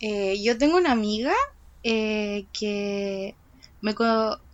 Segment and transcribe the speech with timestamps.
[0.00, 1.32] Eh, yo tengo una amiga
[1.82, 3.34] eh, que,
[3.80, 3.94] me,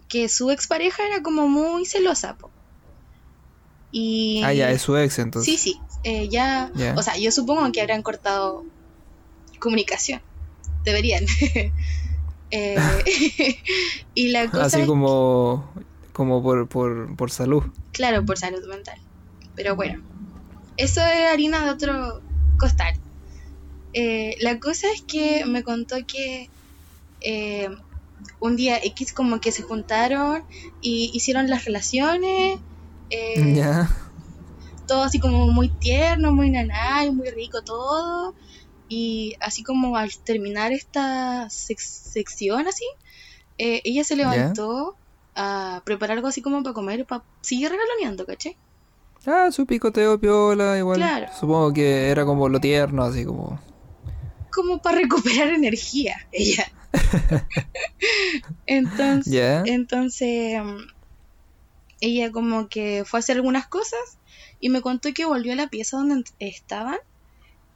[0.09, 2.37] que su expareja era como muy celosa.
[2.37, 2.51] po.
[3.93, 5.61] Y, Ah, ya, es su ex entonces.
[5.61, 5.81] Sí, sí.
[6.05, 8.65] eh, ya, o sea, yo supongo que habrán cortado
[9.59, 10.21] comunicación.
[10.85, 11.25] Deberían.
[12.53, 12.77] Eh,
[14.15, 15.69] y la cosa Así como,
[16.13, 17.65] como por, por, por salud.
[17.91, 19.01] Claro, por salud mental.
[19.57, 20.01] Pero bueno,
[20.77, 22.23] eso es harina de otro
[22.57, 22.95] costal.
[23.99, 26.51] Eh, la cosa es que me contó que
[27.23, 27.69] eh,
[28.41, 30.43] un día X como que se juntaron
[30.83, 32.59] y hicieron las relaciones,
[33.11, 33.89] eh, Ya.
[34.87, 38.35] todo así como muy tierno, muy naná y muy rico todo.
[38.89, 41.79] Y así como al terminar esta sec-
[42.13, 42.85] sección así,
[43.59, 44.97] eh, ella se levantó
[45.35, 48.59] a preparar algo así como para comer, para seguir regaloneando, ¿caché?
[49.27, 50.99] Ah, su picoteo piola, igual.
[51.01, 51.27] Claro.
[51.41, 53.59] Supongo que era como lo tierno, así como.
[54.57, 56.67] Como para recuperar energía, ella.
[58.67, 60.79] entonces, entonces, mm,
[62.01, 64.01] ella como que fue a hacer algunas cosas
[64.59, 66.97] y me contó que volvió a la pieza donde estaban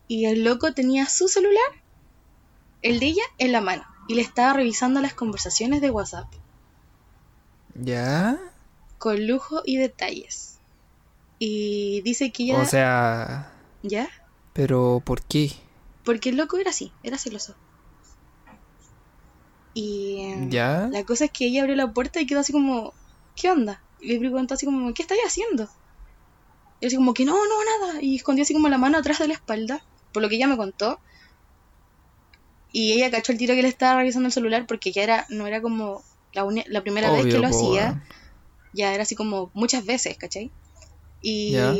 [0.08, 1.70] y el loco tenía su celular,
[2.80, 6.26] el de ella, en la mano y le estaba revisando las conversaciones de WhatsApp
[7.74, 8.40] Ya.
[8.98, 10.58] con lujo y detalles.
[11.38, 12.58] Y dice que ella...
[12.58, 13.52] O sea.
[13.82, 14.08] ¿Ya?
[14.52, 15.52] Pero, ¿por qué?
[16.04, 17.56] Porque el loco era así, era celoso.
[19.74, 20.88] Y em, Ya.
[20.90, 22.92] la cosa es que ella abrió la puerta y quedó así como,
[23.36, 23.84] ¿qué onda?
[23.98, 25.68] Y le preguntó así como, ¿qué estáis haciendo?
[26.80, 27.98] Y así como que no, no, nada.
[28.02, 30.56] Y escondió así como la mano atrás de la espalda, por lo que ella me
[30.56, 31.00] contó.
[32.72, 35.46] Y ella cachó el tiro que le estaba revisando el celular porque ya era, no
[35.46, 38.02] era como la, uni- la primera vez que lo hacía,
[38.72, 40.52] ya era así como muchas veces, ¿cachai?
[41.20, 41.74] Y, Ya.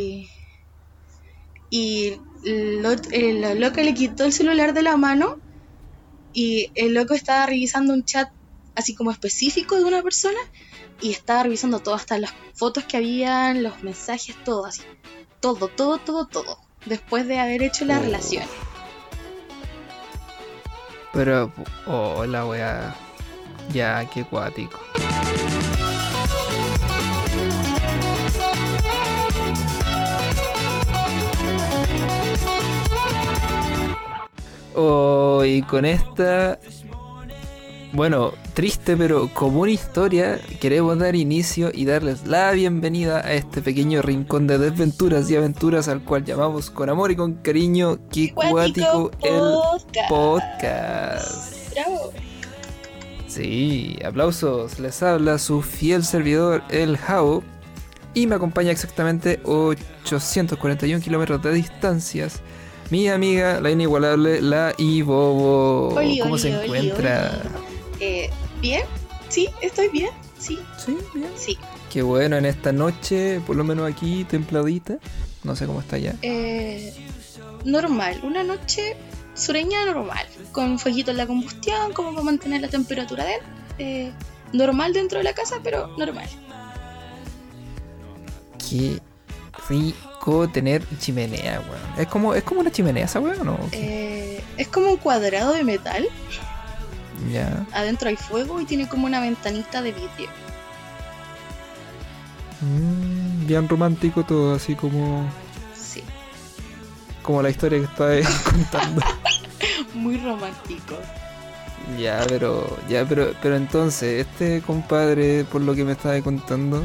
[1.71, 5.39] Y lo, el- la loca le quitó el celular de la mano
[6.33, 8.29] y el loco estaba revisando un chat
[8.75, 10.39] así como específico de una persona
[11.01, 14.83] y estaba revisando todo, hasta las fotos que habían, los mensajes, todo así.
[15.41, 16.59] Todo, todo, todo, todo.
[16.85, 18.03] Después de haber hecho la Oh.
[18.03, 18.45] relación.
[21.13, 21.53] Pero,
[21.87, 22.95] oh, la wea.
[23.73, 24.79] Ya, qué cuático.
[34.83, 36.59] Oh, y con esta.
[37.93, 44.01] Bueno, triste pero común historia, queremos dar inicio y darles la bienvenida a este pequeño
[44.01, 49.11] rincón de desventuras y aventuras al cual llamamos con amor y con cariño Qué Cuático
[49.21, 49.59] el
[50.09, 51.75] podcast.
[51.75, 52.13] Bravo.
[53.27, 54.79] Sí, aplausos.
[54.79, 57.43] Les habla su fiel servidor, el Jao.
[58.15, 62.41] Y me acompaña exactamente 841 kilómetros de distancias.
[62.91, 65.95] Mi amiga, la inigualable, la Ibobo.
[65.95, 67.41] Oli, ¿Cómo oli, se oli, encuentra?
[68.01, 68.31] Eh,
[68.61, 68.83] ¿Bien?
[69.29, 70.11] Sí, estoy bien.
[70.39, 71.31] Sí, Sí, bien.
[71.37, 71.57] sí.
[71.93, 74.99] Qué bueno en esta noche, por lo menos aquí, templadita.
[75.45, 76.15] No sé cómo está ya.
[76.23, 76.93] Eh,
[77.65, 78.97] normal, una noche
[79.35, 83.41] sureña normal, con fueguito en la combustión, como para mantener la temperatura de él.
[83.79, 84.13] Eh,
[84.53, 86.29] normal dentro de la casa, pero normal.
[88.69, 88.99] Qué
[89.69, 91.99] rico tener chimenea, weón.
[91.99, 93.59] Es como, es como una chimenea esa weón, ¿o ¿no?
[93.73, 96.07] Eh, es como un cuadrado de metal,
[97.33, 97.67] Ya.
[97.73, 100.29] adentro hay fuego y tiene como una ventanita de vidrio.
[102.61, 105.25] Mm, bien romántico todo, así como,
[105.75, 106.03] Sí,
[107.23, 108.11] como la historia que estaba
[108.45, 109.03] contando.
[109.95, 110.97] muy romántico.
[111.99, 116.85] Ya, pero, ya, pero, pero entonces, este compadre, por lo que me estaba contando,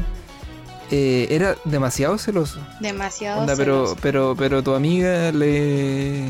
[0.90, 2.60] eh, era demasiado celoso.
[2.80, 3.40] Demasiado.
[3.40, 3.96] Onda, pero, celoso.
[4.02, 6.24] pero, pero tu amiga le,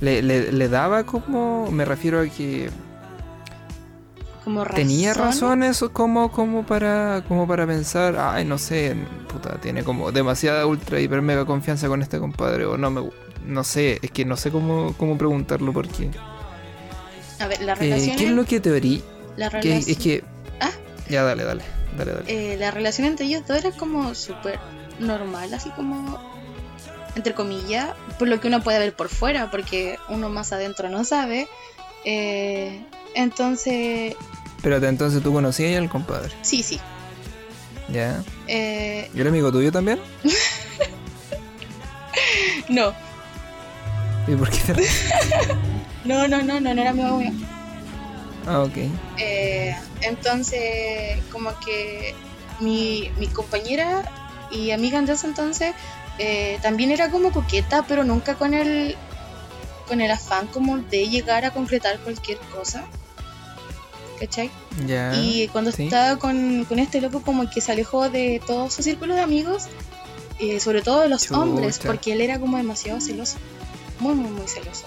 [0.00, 2.68] le, le, le daba como, me refiero a que
[4.44, 5.82] como tenía razones.
[5.92, 8.94] como, como para, como para pensar, ay, no sé,
[9.32, 13.08] puta, tiene como demasiada ultra hiper mega confianza con este compadre o no me,
[13.46, 16.10] no sé, es que no sé cómo, cómo preguntarlo porque,
[17.40, 18.16] A ver, la eh, relación.
[18.18, 19.02] ¿qué es lo que te orí?
[19.38, 20.22] la Que, es que,
[20.60, 20.70] Ah.
[21.08, 21.62] ya dale, dale,
[21.96, 22.24] dale, dale.
[22.26, 24.58] eh, la relación entre ellos dos era como súper
[24.98, 26.18] normal, así como,
[27.16, 31.04] entre comillas, por lo que uno puede ver por fuera, porque uno más adentro no
[31.04, 31.48] sabe.
[32.04, 32.84] Eh,
[33.14, 34.14] entonces,
[34.56, 36.80] Espérate, entonces tú conocías al compadre, sí, sí.
[37.92, 38.22] ¿ya?
[38.46, 40.00] Eh, ¿Y era amigo tuyo también?
[42.68, 42.92] no,
[44.26, 44.82] ¿Y por qué te
[46.04, 47.32] no, no, no, no, no era mi amigo mío.
[48.46, 48.76] Ah, ok.
[49.18, 49.74] Eh,
[50.04, 52.14] entonces, como que
[52.60, 54.02] mi, mi compañera
[54.50, 55.74] y amiga de ese entonces
[56.18, 58.96] eh, también era como coqueta, pero nunca con el
[59.88, 62.84] con el afán como de llegar a concretar cualquier cosa.
[64.18, 64.50] ¿Cachai?
[65.14, 65.84] Y cuando sí.
[65.84, 69.66] estaba con, con este loco como que se alejó de todo su círculo de amigos,
[70.38, 73.36] eh, sobre todo de los hombres, porque él era como demasiado celoso.
[73.98, 74.86] Muy, muy, muy celoso.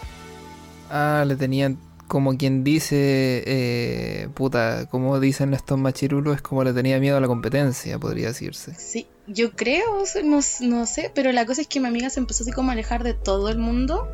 [0.90, 6.74] Ah, le tenían como quien dice, eh, puta, como dicen estos machirulos, es como le
[6.74, 8.74] tenía miedo a la competencia, podría decirse.
[8.76, 12.44] Sí, yo creo, no, no sé, pero la cosa es que mi amiga se empezó
[12.44, 14.08] así como a alejar de todo el mundo.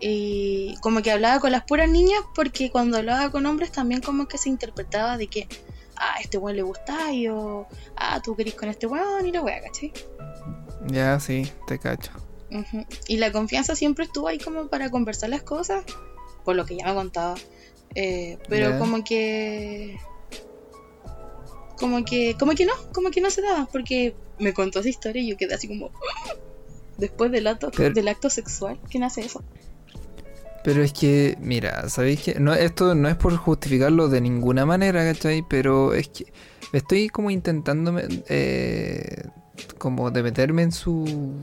[0.00, 4.26] Y como que hablaba con las puras niñas, porque cuando hablaba con hombres también como
[4.28, 5.48] que se interpretaba de que,
[5.96, 9.40] ah, este weón le gusta, y o, ah, tú querís con este weón y la
[9.42, 9.92] wea, ¿cachai?
[10.88, 12.10] Ya, sí, te cacho.
[13.08, 15.84] Y la confianza siempre estuvo ahí como para conversar las cosas,
[16.44, 17.34] por lo que ya me contaba.
[17.94, 19.96] Eh, pero como que...
[21.78, 25.22] Como que, como que no, como que no se daba, porque me contó esa historia
[25.22, 25.90] y yo quedé así como...
[26.98, 29.42] Después del acto, Pero- del acto sexual, ¿quién hace eso?
[30.62, 35.04] Pero es que, mira, ¿sabéis que no, Esto no es por justificarlo de ninguna manera,
[35.04, 35.44] ¿cachai?
[35.46, 36.32] Pero es que
[36.72, 39.24] estoy como intentando eh,
[39.76, 41.38] como de meterme en su...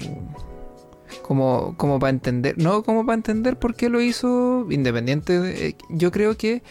[1.22, 5.68] Como, como para entender, no como para entender por qué lo hizo, independiente de...
[5.70, 6.64] eh, Yo creo que...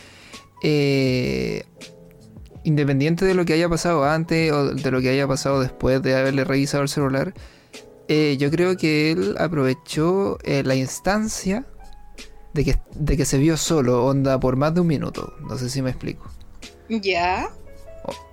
[0.63, 1.65] eh,
[2.65, 6.15] independiente de lo que haya pasado antes o de lo que haya pasado después de
[6.17, 7.35] haberle revisado el celular,
[8.09, 11.67] eh, yo creo que él aprovechó la instancia
[12.53, 15.35] de que, de que se vio solo, onda, por más de un minuto.
[15.49, 16.31] No sé si me explico.
[16.89, 17.49] Ya,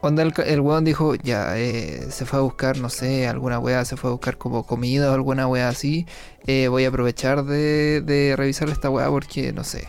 [0.01, 3.83] Onda, el, el weón dijo, ya, eh, se fue a buscar, no sé, alguna weá,
[3.85, 6.05] se fue a buscar como comida o alguna weá así.
[6.45, 9.87] Eh, voy a aprovechar de, de revisar esta weá porque, no sé.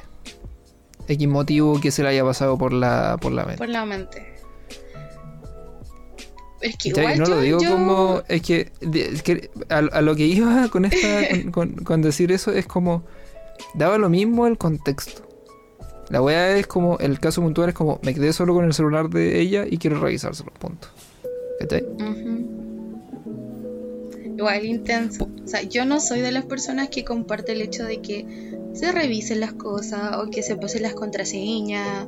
[1.07, 3.59] X motivo que se le haya pasado por la, por la mente.
[3.59, 4.35] por la mente.
[6.61, 8.23] Es que igual no yo, lo digo yo- como.
[8.29, 12.33] Es que, es que a, a lo que iba con, esta, con, con- con decir
[12.33, 13.05] eso es como.
[13.75, 15.28] Daba lo mismo el contexto.
[16.11, 16.99] La weá es como.
[16.99, 17.99] El caso puntual es como.
[18.03, 20.53] Me quedé solo con el celular de ella y quiero revisárselo.
[20.59, 20.89] Punto.
[21.61, 21.85] ¿Cachai?
[21.85, 22.59] Ujú.
[24.37, 25.29] Igual intenso.
[25.45, 28.93] O sea, yo no soy de las personas que comparte el hecho de que se
[28.93, 32.07] revisen las cosas o que se pasen las contraseñas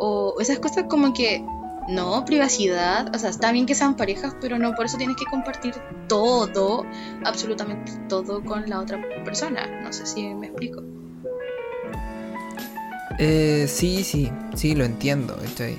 [0.00, 1.44] o esas cosas como que
[1.88, 3.14] no, privacidad.
[3.14, 5.74] O sea, está bien que sean parejas, pero no por eso tienes que compartir
[6.08, 6.84] todo,
[7.24, 9.82] absolutamente todo con la otra persona.
[9.82, 10.82] No sé si me explico.
[13.18, 15.76] Eh, sí, sí, sí, lo entiendo, ¿cachai?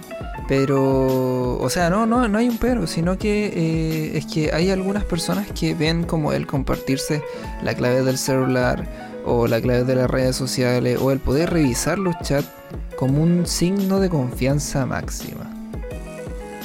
[0.47, 4.71] Pero, o sea, no, no, no hay un pero, sino que eh, es que hay
[4.71, 7.23] algunas personas que ven como el compartirse
[7.63, 8.85] la clave del celular
[9.25, 12.49] o la clave de las redes sociales o el poder revisar los chats
[12.97, 15.49] como un signo de confianza máxima.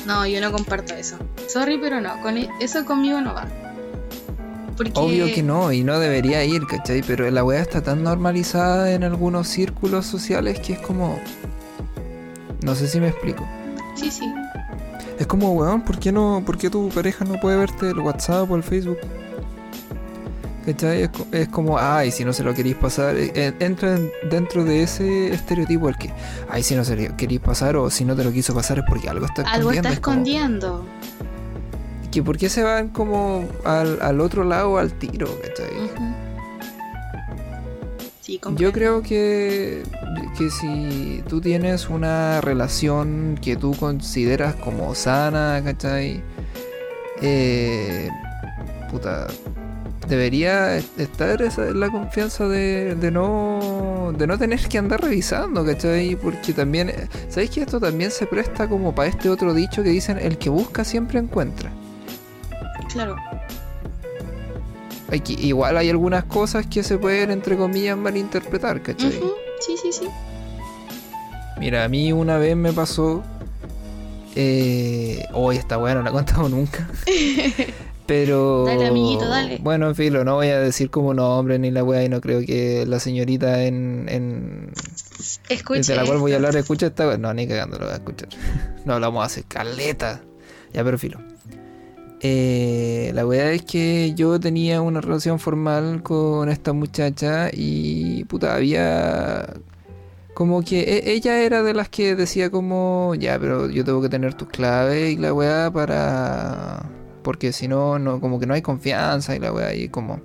[0.06, 1.16] No, yo no comparto eso.
[1.46, 2.20] Sorry, pero no.
[2.20, 3.46] Con e- eso conmigo no va.
[4.76, 4.92] Porque...
[4.96, 7.02] Obvio que no, y no debería ir, ¿cachai?
[7.06, 11.18] Pero la weá está tan normalizada en algunos círculos sociales que es como...
[12.62, 13.46] No sé si me explico.
[13.94, 14.32] Sí, sí.
[15.18, 18.50] Es como, weón, ¿por qué, no, ¿por qué tu pareja no puede verte el WhatsApp
[18.50, 18.98] o el Facebook?
[20.66, 21.02] ¿Cachai?
[21.02, 23.14] Es, es como, ay, si no se lo queréis pasar.
[23.16, 26.10] eh, eh, entra en- dentro de ese estereotipo el que,
[26.48, 28.84] ay, si no se lo queréis pasar o si no te lo quiso pasar es
[28.88, 29.68] porque algo está escondiendo.
[29.68, 30.84] Algo está es como, escondiendo.
[32.14, 35.90] Que ¿Por qué se van como al, al otro lado al tiro, ¿cachai?
[38.20, 39.82] Sí, Yo creo que,
[40.38, 46.22] que si tú tienes una relación que tú consideras como sana, ¿cachai?
[47.20, 48.08] Eh,
[48.92, 49.26] puta,
[50.08, 56.14] debería estar esa, la confianza de, de no de no tener que andar revisando, ¿cachai?
[56.14, 56.92] Porque también,
[57.28, 60.48] ¿sabéis que esto también se presta como para este otro dicho que dicen el que
[60.48, 61.72] busca siempre encuentra?
[62.94, 63.16] Claro.
[65.10, 69.18] Hay que- igual hay algunas cosas que se pueden, entre comillas, malinterpretar, ¿cachai?
[69.18, 69.32] Ujú.
[69.60, 70.08] Sí, sí, sí.
[71.58, 73.22] Mira, a mí una vez me pasó.
[74.36, 76.88] Eh, hoy esta weá no la he contado nunca.
[78.06, 78.64] Pero.
[78.66, 79.58] Dale, amiguito, dale.
[79.62, 82.40] Bueno, en filo, no voy a decir como nombre ni la weá y no creo
[82.40, 84.06] que la señorita en.
[84.08, 84.72] en
[85.48, 85.82] Escuche.
[85.92, 87.16] de la cual voy a hablar escuche esta weá.
[87.18, 88.28] No, ni cagando lo voy a escuchar.
[88.84, 90.20] No hablamos hace caleta.
[90.74, 91.18] Ya, pero filo.
[92.26, 98.54] Eh, la weá es que yo tenía una relación formal con esta muchacha y puta,
[98.54, 99.46] había
[100.32, 104.08] como que e- ella era de las que decía como, ya, pero yo tengo que
[104.08, 106.88] tener tus claves y la weá para...
[107.22, 110.22] Porque si no, no, como que no hay confianza y la weá y como...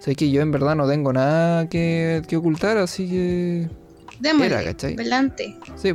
[0.00, 3.70] Sé que yo en verdad no tengo nada que, que ocultar, así que...
[4.18, 4.46] Démosle.
[4.46, 4.96] Era, ¿cachai?
[4.96, 5.56] Velante.
[5.76, 5.94] Sí.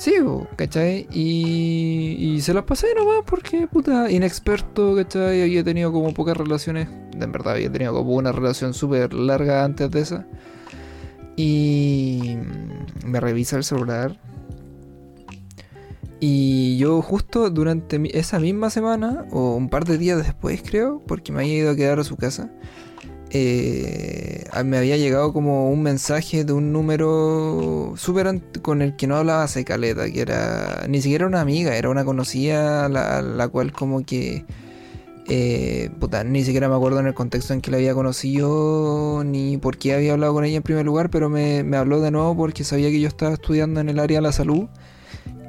[0.00, 0.14] Sí,
[0.56, 1.06] ¿cachai?
[1.12, 5.42] Y, y se las pasé nomás porque, puta, inexperto, ¿cachai?
[5.42, 6.88] Había tenido como pocas relaciones.
[7.12, 10.26] En verdad, había tenido como una relación súper larga antes de esa.
[11.36, 12.38] Y
[13.04, 14.18] me revisa el celular.
[16.18, 21.30] Y yo justo durante esa misma semana, o un par de días después creo, porque
[21.30, 22.50] me había ido a quedar a su casa,
[23.30, 29.16] eh, me había llegado como un mensaje de un número súper con el que no
[29.16, 33.72] hablaba hace caleta, que era ni siquiera una amiga, era una conocida, la, la cual
[33.72, 34.44] como que...
[35.28, 39.58] eh, puta, ni siquiera me acuerdo en el contexto en que la había conocido, ni
[39.58, 42.36] por qué había hablado con ella en primer lugar, pero me, me habló de nuevo
[42.36, 44.66] porque sabía que yo estaba estudiando en el área de la salud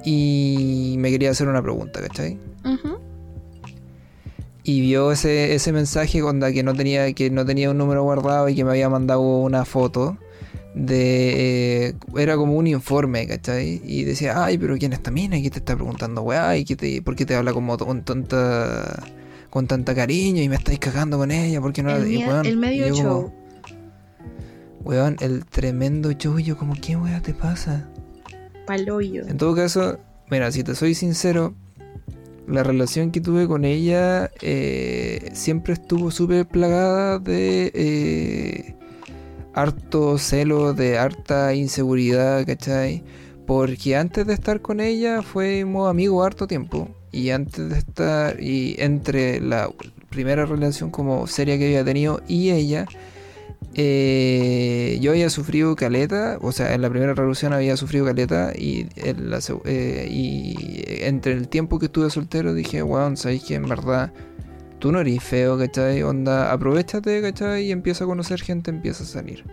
[0.05, 2.37] y me quería hacer una pregunta, ¿cachai?
[2.63, 2.99] Ujú.
[4.71, 8.47] Y vio ese, ese mensaje onda que no tenía que no tenía un número guardado
[8.49, 10.17] y que me había mandado una foto
[10.73, 13.81] de eh, era como un informe, ¿cachai?
[13.83, 15.37] Y decía, ay, pero ¿quién es esta mina?
[15.37, 16.55] ¿Y qué te está preguntando, weá?
[16.57, 19.03] ¿Y qué te, por qué te habla como con tanta
[19.49, 21.59] con tanta cariño y me estáis cagando con ella?
[21.59, 23.21] ¿Por qué no el, y, mie- weón, el medio y yo show.
[23.23, 23.33] como,
[24.83, 27.89] weón, el tremendo show, y yo como, ¿qué weá te pasa?
[28.65, 29.27] Paloyo.
[29.27, 29.99] En todo caso,
[30.29, 31.53] mira, si te soy sincero,
[32.51, 38.75] la relación que tuve con ella eh, siempre estuvo súper plagada de eh,
[39.53, 43.03] harto celo, de harta inseguridad, ¿cachai?
[43.47, 46.89] Porque antes de estar con ella fuimos amigos harto tiempo.
[47.13, 49.69] Y antes de estar, y entre la
[50.09, 52.85] primera relación como seria que había tenido y ella,
[53.73, 58.87] eh, yo había sufrido caleta, o sea, en la primera revolución había sufrido caleta y,
[58.95, 63.63] en la eh, y entre el tiempo que estuve soltero dije, weón, sabéis que en
[63.67, 64.11] verdad
[64.79, 66.03] tú no eres feo, ¿cachai?
[66.03, 67.67] Onda, aprovechate, ¿cachai?
[67.67, 69.45] Y empieza a conocer gente, empieza a salir.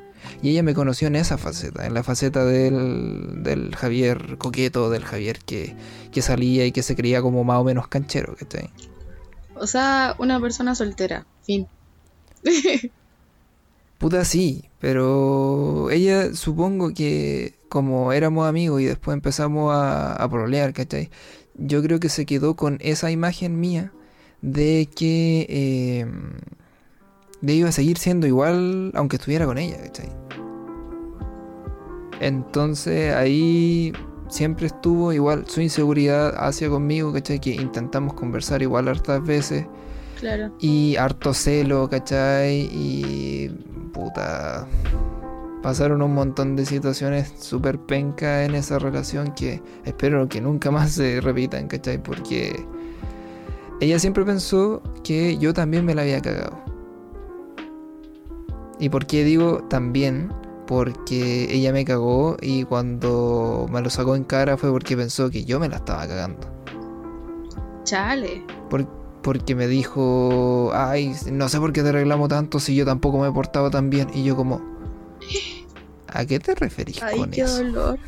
[0.42, 5.04] Y ella me conoció en esa faceta, en la faceta del, del Javier coqueto, del
[5.04, 5.76] Javier que,
[6.10, 8.70] que salía y que se creía como más o menos canchero, ¿cachai?
[9.54, 11.24] O sea, una persona soltera.
[11.44, 11.68] Fin.
[13.98, 20.72] Puta sí, pero ella supongo que como éramos amigos y después empezamos a, a prolear,
[20.72, 21.10] ¿cachai?
[21.54, 23.92] Yo creo que se quedó con esa imagen mía
[24.40, 26.06] de que eh,
[27.42, 30.08] iba a seguir siendo igual aunque estuviera con ella, ¿cachai?
[32.20, 33.92] Entonces ahí
[34.28, 37.40] siempre estuvo igual su inseguridad hacia conmigo, ¿cachai?
[37.40, 39.66] Que intentamos conversar igual hartas veces.
[40.18, 40.52] Claro.
[40.60, 42.68] Y harto celo, ¿cachai?
[42.72, 43.48] Y
[43.92, 44.66] puta.
[45.62, 50.92] Pasaron un montón de situaciones súper pencas en esa relación que espero que nunca más
[50.92, 52.02] se repitan, ¿cachai?
[52.02, 52.64] Porque
[53.80, 56.58] ella siempre pensó que yo también me la había cagado.
[58.78, 60.32] ¿Y por qué digo también?
[60.66, 65.44] Porque ella me cagó y cuando me lo sacó en cara fue porque pensó que
[65.44, 66.46] yo me la estaba cagando.
[67.84, 68.44] Chale.
[68.68, 73.18] Por- porque me dijo, ay, no sé por qué te reclamo tanto si yo tampoco
[73.18, 74.08] me he portado tan bien.
[74.14, 74.60] Y yo como,
[76.06, 77.62] ¿a qué te referís Ay, con qué eso?
[77.64, 77.98] dolor.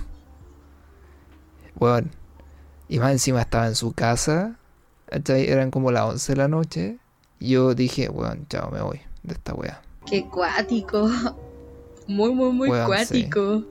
[1.74, 2.08] Bueno,
[2.88, 4.56] y más encima estaba en su casa.
[5.10, 6.98] Eran como las 11 de la noche.
[7.38, 9.82] Y yo dije, bueno, chao, me voy de esta wea.
[10.06, 11.08] Qué cuático.
[12.06, 13.62] Muy, muy, muy Weón, cuático.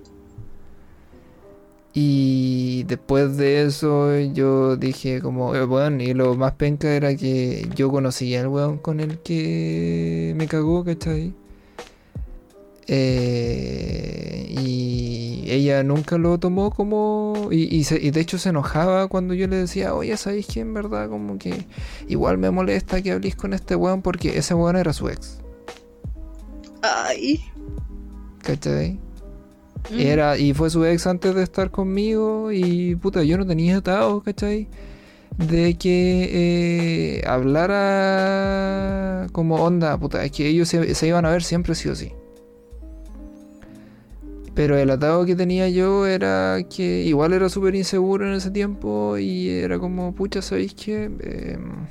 [1.94, 7.68] Y después de eso yo dije como, eh, bueno, y lo más penca era que
[7.76, 11.34] yo conocía al weón con el que me cagó, ¿cachai?
[12.88, 17.50] Eh, y ella nunca lo tomó como...
[17.52, 20.60] Y, y, se- y de hecho se enojaba cuando yo le decía, oye, ¿sabéis que
[20.62, 21.66] en verdad como que
[22.08, 25.40] igual me molesta que habléis con este weón porque ese weón era su ex,
[26.82, 27.42] Ay.
[28.44, 29.00] ¿cachai?
[29.92, 30.00] Mm.
[30.00, 34.22] Era, y fue su ex antes de estar conmigo y puta, yo no tenía atado,
[34.22, 34.68] ¿cachai?
[35.38, 41.76] De que eh, hablara como onda, puta, es que ellos se, iban a ver siempre
[41.76, 42.12] sí o sí.
[44.54, 49.18] Pero el atado que tenía yo era que igual era súper inseguro en ese tiempo
[49.18, 51.06] y era como, pucha, ¿sabéis qué?
[51.06, 51.88] Em,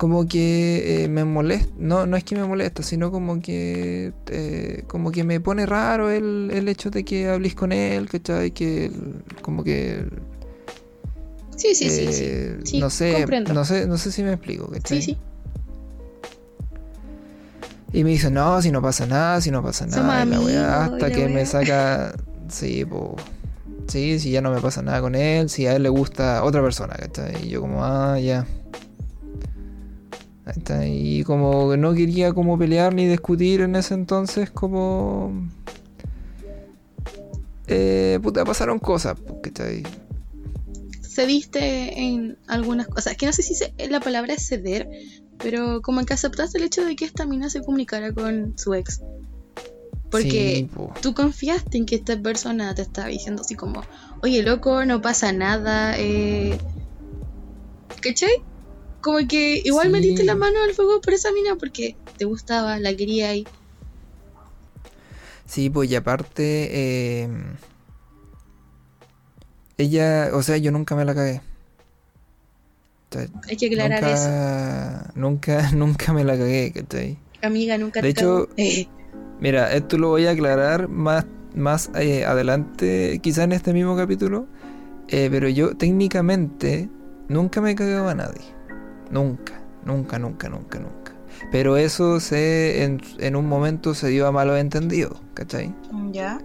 [0.00, 4.84] como que eh, me molesta, no, no es que me molesta, sino como que eh,
[4.86, 8.50] como que me pone raro el, el hecho de que habléis con él, ¿cachai?
[8.52, 10.06] Que el- como que
[11.54, 12.24] Sí, sí, sí, sí.
[12.26, 13.52] eh, Sí, no sé, comprendo.
[13.52, 15.02] no sé, no sé si me explico, ¿cachai?
[15.02, 15.18] Sí, sí.
[17.92, 20.96] Y me dice, no, si no pasa nada, si no pasa nada, la weá, hasta
[20.96, 22.14] la que me saca,
[22.48, 23.16] sí, po,
[23.86, 26.62] sí, si ya no me pasa nada con él, si a él le gusta otra
[26.62, 27.44] persona, ¿cachai?
[27.44, 28.46] Y yo como, ah, ya.
[30.86, 35.48] Y como que no quería como pelear ni discutir en ese entonces, como...
[37.66, 39.82] eh, puta, pasaron cosas, pues, ¿cachai?
[41.02, 44.88] Cediste en algunas cosas, que no sé si se- la palabra es ceder,
[45.38, 49.00] pero como que aceptaste el hecho de que esta mina se comunicara con su ex.
[50.10, 50.92] Porque Sí, po.
[51.00, 53.82] tú confiaste en que esta persona te estaba diciendo así como,
[54.22, 56.58] oye loco, no pasa nada, eh...
[58.00, 58.42] ¿cachai?
[59.00, 59.92] Como que igual Sí.
[59.92, 63.46] metiste la mano al fuego por esa mina porque te gustaba, la quería y...
[65.46, 66.68] Sí, pues y aparte,
[67.22, 67.28] eh,
[69.78, 71.40] ella, o sea, yo nunca me la cagué.
[73.10, 75.10] O sea, Hay que aclarar eso.
[75.14, 77.18] nunca, nunca, me la cagué, ¿cachai?
[77.42, 78.86] Amiga, nunca De te hecho, Eh,
[79.40, 84.46] Mira, esto lo voy a aclarar más, más eh, adelante, quizá en este mismo capítulo,
[85.08, 86.90] eh, pero yo técnicamente
[87.28, 88.42] nunca me cagaba a nadie.
[89.10, 91.12] Nunca, nunca, nunca, nunca, nunca.
[91.50, 95.74] Pero eso se, en, en un momento se dio a malos entendidos, ¿cachai?
[96.12, 96.40] ya.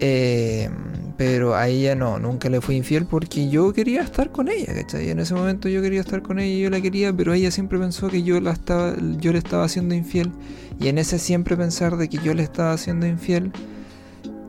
[0.00, 0.70] Eh,
[1.16, 5.10] pero a ella no, nunca le fui infiel porque yo quería estar con ella, ¿cachai?
[5.10, 7.78] En ese momento yo quería estar con ella y yo la quería, pero ella siempre
[7.78, 10.30] pensó que yo, la estaba, yo le estaba haciendo infiel.
[10.78, 13.50] Y en ese siempre pensar de que yo le estaba haciendo infiel,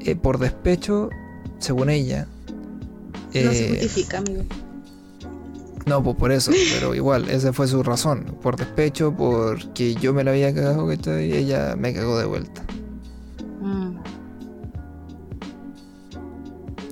[0.02, 1.10] eh, por despecho,
[1.58, 2.28] según ella.
[3.34, 4.44] No se eh, justifica, amigo.
[5.90, 8.38] No, pues por eso, pero igual, esa fue su razón.
[8.42, 11.30] Por despecho, porque yo me la había cagado, ¿cachai?
[11.30, 12.64] Y ella me cagó de vuelta.
[13.62, 13.98] Mm.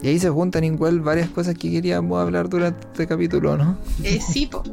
[0.01, 3.77] Y ahí se juntan igual varias cosas que queríamos hablar durante este capítulo, ¿no?
[4.03, 4.63] Eh, sí, po.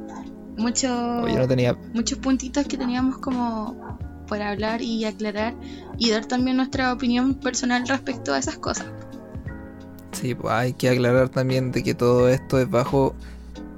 [0.56, 1.76] Mucho, no tenía.
[1.92, 5.54] muchos puntitos que teníamos como para hablar y aclarar
[5.98, 8.86] y dar también nuestra opinión personal respecto a esas cosas.
[10.12, 13.14] Sí, pues hay que aclarar también de que todo esto es bajo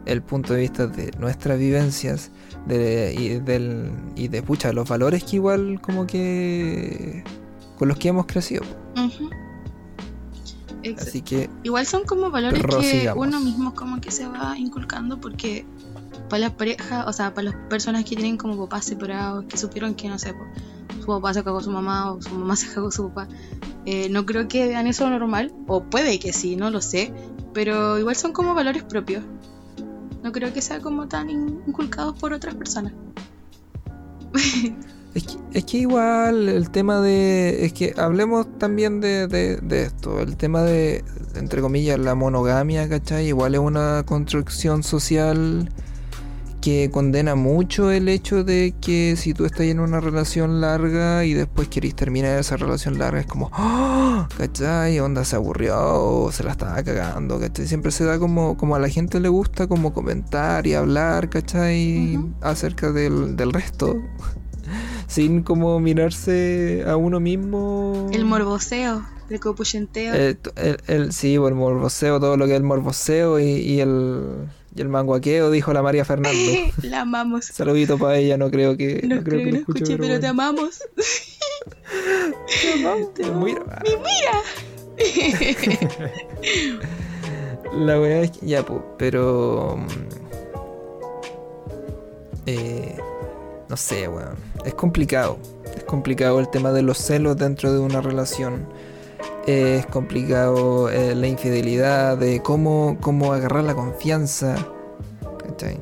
[0.06, 2.30] el punto de vista de nuestras vivencias
[2.66, 7.24] de, y, del, y de pucha, los valores que igual como que
[7.78, 8.62] con los que hemos crecido.
[11.00, 15.66] Así que Igual son como valores que uno mismo como que se va inculcando porque
[16.28, 19.94] para las parejas, o sea, para las personas que tienen como papás separados, que supieron
[19.94, 20.34] que, no sé,
[21.00, 23.28] su papá se cagó a su mamá o su mamá se cagó a su papá,
[23.84, 27.12] eh, no creo que vean eso normal, o puede que sí, no lo sé,
[27.52, 29.24] pero igual son como valores propios.
[30.26, 32.92] No creo que sea como tan in- inculcados por otras personas.
[35.14, 37.64] Es que, es que igual el tema de...
[37.64, 40.20] Es que hablemos también de, de- de esto.
[40.20, 41.02] El tema de,
[41.36, 43.28] entre comillas, la monogamia, ¿cachai?
[43.28, 45.70] Igual es una construcción social
[46.66, 51.32] que condena mucho el hecho de que si tú estás en una relación larga y
[51.32, 54.28] después querés terminar esa relación larga, es como, ¡Ah!
[54.36, 54.98] ¿cachai?
[54.98, 57.68] Onda se aburrió o se la estaba cagando, ¿cachai?
[57.68, 62.18] Siempre se da como, como a la gente le gusta como comentar y hablar, ¿cachai?
[62.40, 64.02] Acerca del, del resto
[65.06, 68.08] sin como mirarse a uno mismo.
[68.12, 70.14] El morboseo, el copuchenteo.
[70.14, 74.48] El, el- el- sí, el morboseo, todo lo que es el morboseo y, y el,
[74.76, 76.38] y el manguaqueo, dijo la María Fernando.
[76.82, 77.46] la amamos.
[77.46, 80.20] Saludito para ella, no creo que, No, no creo creo que lo escuche, escuche, pero
[80.20, 80.80] te amamos.
[82.60, 83.62] Te amamos, te mira.
[87.72, 88.64] La weá es que, ya,
[88.96, 89.76] pero.
[89.76, 89.86] mm,
[92.46, 92.96] eh,
[93.68, 94.36] no sé, weón.
[94.64, 95.38] Es complicado.
[95.76, 98.66] Es complicado el tema de los celos dentro de una relación.
[99.46, 104.56] Es complicado eh, la infidelidad, de cómo, cómo agarrar la confianza.
[105.38, 105.78] ¿Cachai?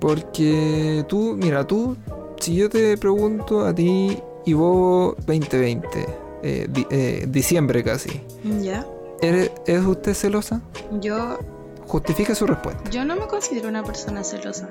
[0.00, 1.96] Porque tú, mira, tú,
[2.40, 6.06] si yo te pregunto a ti, Ivo 2020,
[6.42, 8.20] eh, di- eh, diciembre casi,
[8.60, 8.86] Ya.
[9.20, 10.60] ¿eres, ¿es usted celosa?
[11.00, 11.38] Yo,
[11.86, 12.88] Justifica su respuesta.
[12.90, 14.68] yo no me considero una persona celosa.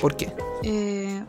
[0.00, 0.32] ¿Por qué?
[0.62, 1.22] Eh,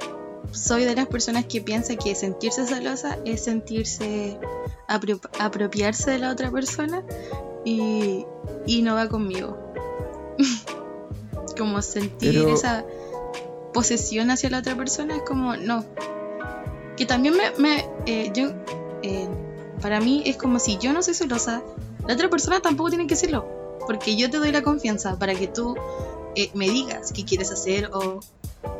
[0.52, 4.40] soy de las personas que piensa que sentirse celosa es sentirse
[4.88, 7.04] apro- apropiarse de la otra persona
[7.66, 8.26] y,
[8.66, 9.58] y no va conmigo.
[11.58, 12.86] como sentir Pero- esa
[13.74, 15.86] posesión hacia la otra persona es como no.
[16.96, 18.50] Que también me, me, eh, yo
[19.04, 19.28] eh,
[19.82, 21.62] para mí es como si yo no soy celosa,
[22.08, 25.48] la otra persona tampoco tiene que serlo, porque yo te doy la confianza para que
[25.48, 25.76] tú
[26.36, 28.20] eh, me digas qué quieres hacer o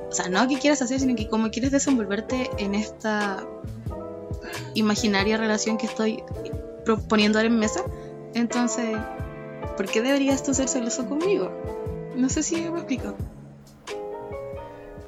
[0.10, 3.46] o sea, no qué quieres hacer, sino que cómo quieres desenvolverte en esta
[4.74, 6.24] imaginaria relación que estoy
[6.86, 7.84] proponiendo ahora en mesa.
[8.34, 8.98] Entonces,
[9.76, 11.52] ¿por qué deberías tú ser celoso conmigo?
[12.16, 13.16] No sé si me explico.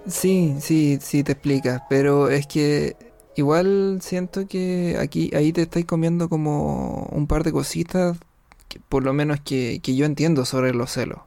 [0.07, 2.95] Sí, sí, sí te explicas, pero es que
[3.35, 8.17] igual siento que aquí, ahí te estáis comiendo como un par de cositas,
[8.89, 11.19] por lo menos que, que yo entiendo sobre los celos.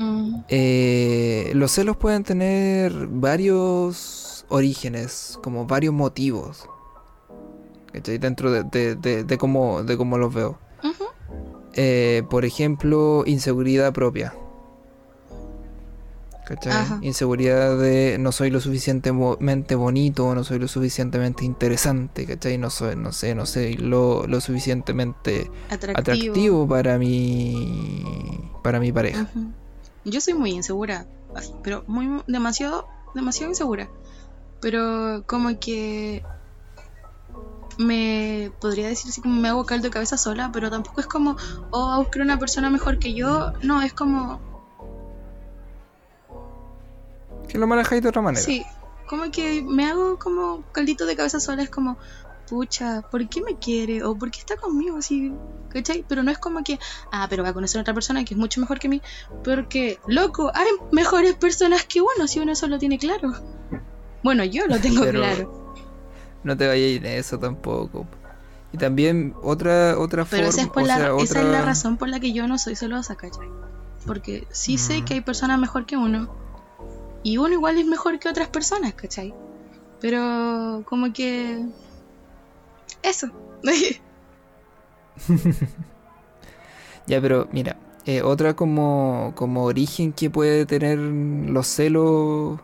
[0.00, 6.66] Mm, Eh, los celos pueden tener varios orígenes, como varios motivos.
[7.92, 8.18] ¿cachai?
[8.18, 10.58] Dentro de, de, de, de cómo, de cómo los veo.
[11.74, 14.34] Eh, por ejemplo, inseguridad propia.
[16.46, 16.72] ¿Cachai?
[17.02, 22.58] Inseguridad de no soy lo suficientemente bonito, no soy lo suficientemente interesante, ¿cachai?
[22.58, 26.00] No soy, no sé, no sé, lo, lo suficientemente Atractivo.
[26.00, 28.04] atractivo para mi
[28.64, 29.28] para mi pareja.
[30.04, 33.88] Yo soy muy insegura, así, pero muy demasiado, demasiado insegura.
[34.60, 36.22] Pero como que
[37.78, 41.36] me podría decir así como me hago caldo de cabeza sola, pero tampoco es como,
[41.70, 43.52] oh, a buscar una persona mejor que yo.
[43.62, 44.40] No, es como,
[47.48, 48.44] Que lo manejáis de otra manera.
[48.44, 48.64] sí,
[49.08, 51.96] como que me hago como caldito de cabeza sola, es como,
[52.50, 54.02] pucha, ¿por qué me quiere?
[54.04, 55.32] O ¿por qué está conmigo así?
[55.68, 56.04] ¿Cachai?
[56.08, 56.78] Pero no es como que,
[57.12, 59.00] ah, pero va a conocer a otra persona que es mucho mejor que mí,
[59.44, 63.32] porque, loco, hay mejores personas que uno si uno eso lo tiene claro.
[64.24, 65.74] Bueno, yo lo tengo Pero- claro.
[66.42, 68.06] No te vayas en eso tampoco.
[68.72, 71.46] Y también otra otra Pero esa es, forma, por o la, sea, esa otra es
[71.48, 73.48] la razón por la que yo no soy celosa, ¿cachai?
[74.06, 75.04] Porque sí sé Mm.
[75.04, 76.28] que hay personas mejor que uno.
[77.22, 79.34] Y uno igual es mejor que otras personas, ¿cachai?
[80.00, 81.64] Pero como que...
[83.02, 83.28] Eso.
[87.06, 87.76] Ya, pero mira,
[88.06, 92.60] eh, otra como, como origen que puede tener los celos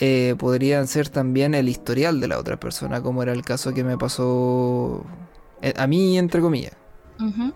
[0.00, 3.84] eh, podrían ser también el historial de la otra persona, como era el caso que
[3.84, 5.04] me pasó
[5.60, 6.72] eh, a mí, entre comillas.
[7.20, 7.52] Ujú.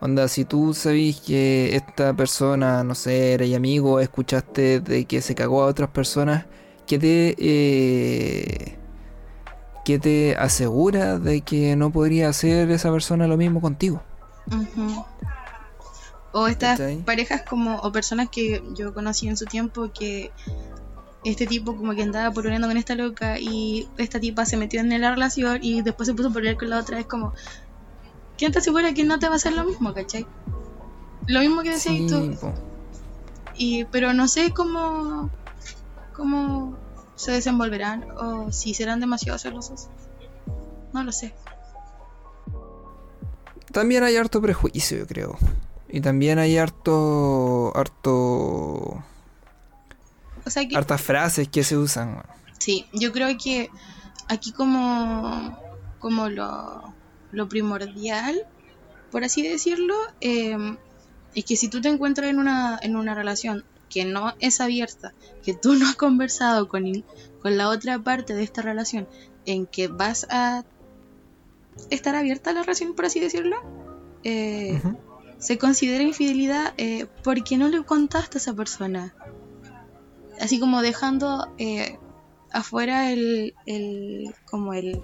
[0.00, 5.34] Onda, si tú sabís que esta persona, no sé, eres amigo, escuchaste de que se
[5.34, 6.46] cagó a otras personas,
[6.86, 8.78] ¿qué te, eh,
[9.88, 14.02] ¿qué te asegura de que no podría hacer esa persona lo mismo contigo?
[16.30, 20.30] O estas parejas como, o personas que yo conocí en su tiempo que
[21.24, 25.00] este tipo como que andaba pololeando con esta loca y esta tipa se metió en
[25.00, 27.32] la relación y después se puso a pololear con la otra, es como,
[28.36, 30.26] ¿quién te asegura que no te va a hacer lo mismo, cachai?
[31.26, 32.52] Lo mismo que decías Sí, tú, po.
[33.56, 35.30] y, pero no sé cómo,
[36.14, 36.76] cómo
[37.18, 39.88] se desenvolverán o si serán demasiado celosos.
[40.92, 41.34] No lo sé.
[43.72, 45.36] También hay harto prejuicio, yo creo.
[45.88, 47.76] Y también hay harto.
[47.76, 49.02] harto.
[50.44, 50.76] O sea que...
[50.76, 52.22] hartas frases que se usan.
[52.58, 53.68] Sí, yo creo que
[54.28, 55.58] aquí como,
[55.98, 56.94] como lo,
[57.32, 58.46] lo primordial,
[59.10, 60.56] por así decirlo, eh,
[61.34, 65.14] es que si tú te encuentras en una, en una relación que no es abierta,
[65.42, 67.04] que tú no has conversado con,
[67.40, 69.08] con la otra parte de esta relación,
[69.46, 70.64] en que vas a
[71.90, 73.56] estar abierta a la relación, por así decirlo,
[74.24, 74.80] eh,
[75.38, 79.14] se considera infidelidad eh, porque no le contaste a esa persona.
[80.40, 81.98] Así como dejando eh,
[82.52, 85.00] afuera el, el como el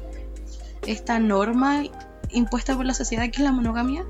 [0.86, 1.82] esta norma
[2.30, 4.04] impuesta por la sociedad que es la monogamia.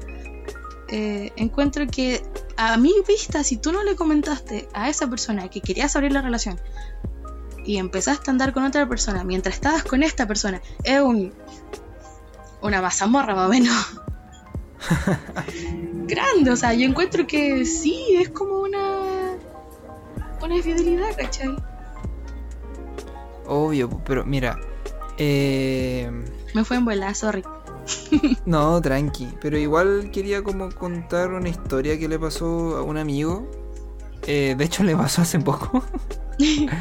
[0.96, 2.22] Eh, encuentro que
[2.56, 6.22] a mi vista, si tú no le comentaste a esa persona que querías abrir la
[6.22, 6.60] relación
[7.64, 11.32] y empezaste a andar con otra persona mientras estabas con esta persona, es un
[12.62, 14.00] una mazamorra más o menos.
[16.06, 16.52] grande.
[16.52, 19.00] O sea, yo encuentro que sí, es como una.
[20.42, 21.56] Una infidelidad, ¿cachai?
[23.46, 24.60] Obvio, pero mira.
[25.18, 26.08] Eh,
[26.54, 27.42] Me fue en vuela, sorry.
[28.46, 29.28] no, tranqui.
[29.40, 33.48] Pero igual quería como contar una historia que le pasó a un amigo.
[34.26, 35.84] Eh, de hecho, le pasó hace poco.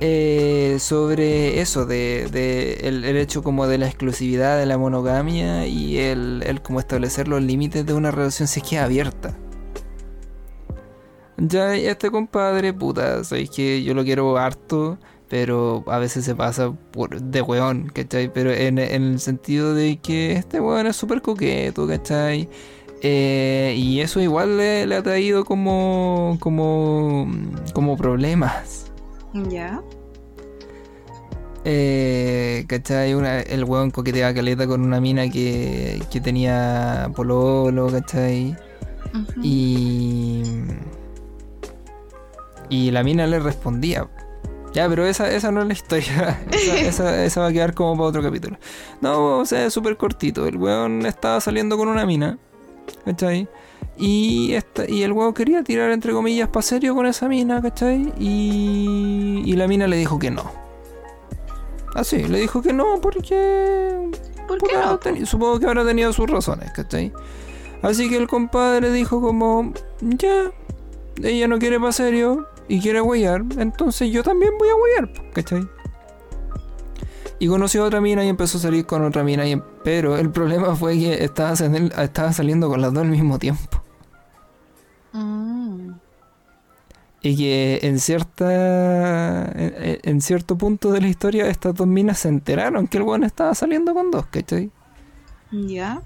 [0.00, 5.68] Eh, sobre eso, de, de el, el hecho como de la exclusividad de la monogamia
[5.68, 9.36] y el, el como establecer los límites de una relación si es que es abierta.
[11.36, 14.98] Ya este compadre, puta, sabéis que yo lo quiero harto,
[15.34, 18.32] pero a veces se pasa por, de weón, ¿cachai?
[18.32, 22.48] Pero en, en el sentido de que este weón es súper coqueto, ¿cachai?
[23.02, 27.28] Eh, y eso igual le, le ha traído como, como,
[27.72, 28.92] como problemas.
[29.50, 29.82] Ya.
[31.64, 33.14] Eh, ¿Cachai?
[33.14, 38.56] Una, el weón coqueteaba caleta con una mina que, que tenía pololo, ¿cachai?
[39.12, 39.40] Ujú.
[39.42, 40.44] Y.
[42.68, 44.08] Y la mina le respondía.
[44.74, 46.42] Ya, pero esa, esa no es la historia.
[46.50, 48.58] Esa, esa- esa va a quedar como para otro capítulo.
[49.00, 50.46] No, o sea, es súper cortito.
[50.46, 52.38] El weón estaba saliendo con una mina.
[53.04, 53.48] ¿Cachai?
[53.96, 58.12] Y, esta, y el weón quería tirar entre comillas para serio con esa mina, ¿cachai?
[58.18, 60.50] Y, y la mina le dijo que no.
[61.94, 64.10] Así, le dijo que no porque
[64.48, 65.26] ¿Por qué no?
[65.26, 67.12] supongo que habrá tenido sus razones, ¿cachai?
[67.82, 70.50] Así que el compadre dijo como, ya,
[71.22, 75.68] ella no quiere para serio y quiere huellar, entonces yo también voy a huellar, ¿cachai?
[77.38, 79.46] Y conoció a otra mina y empezó a salir con otra mina.
[79.46, 83.38] Y, pero el problema fue que estaba, sali- estaba saliendo con las dos al mismo
[83.38, 83.82] tiempo.
[85.12, 85.90] Mm.
[87.22, 92.20] Y que en cierta en, en- en cierto punto de la historia estas dos minas
[92.20, 94.70] se enteraron que el weón estaba saliendo con dos, ¿cachai?
[95.50, 96.02] Ya.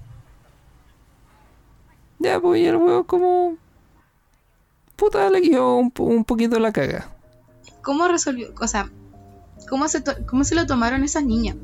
[2.19, 3.55] Ya, pues y el weón como...
[4.99, 7.09] Puta, le quedó un, po- un poquito la caga.
[7.81, 8.53] ¿Cómo resolvió?
[8.59, 8.89] O sea,
[9.69, 11.55] ¿cómo se, cómo se lo tomaron esas niñas?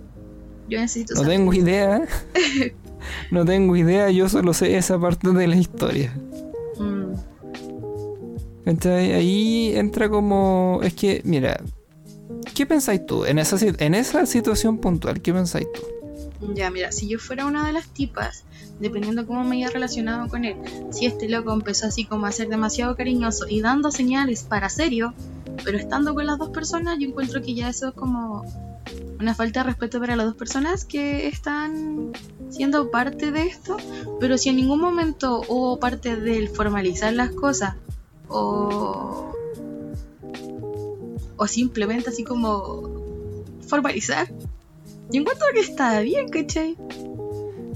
[0.69, 1.37] Yo necesito No saber.
[1.37, 2.01] tengo idea.
[3.31, 6.13] no tengo idea, yo solo sé esa parte de la historia.
[6.79, 7.13] Mm.
[8.89, 10.79] Ahí entra como...
[10.81, 11.61] Es que, mira,
[12.55, 13.25] ¿qué pensáis tú?
[13.25, 15.81] En esa, en esa situación puntual, ¿qué pensáis tú?
[16.55, 18.43] Ya, mira, si yo fuera una de las tipas,
[18.79, 20.57] dependiendo cómo me haya relacionado con él,
[20.91, 25.13] si este loco empezó así como a ser demasiado cariñoso y dando señales para serio,
[25.63, 28.43] pero estando con las dos personas, yo encuentro que ya eso es como
[29.19, 32.11] una falta de respeto para las dos personas que están
[32.49, 33.77] siendo parte de esto,
[34.19, 37.75] pero si en ningún momento hubo parte del formalizar las cosas
[38.27, 39.31] o
[41.37, 44.31] o simplemente así como formalizar,
[45.11, 46.77] yo encuentro que está bien, ¿cachai?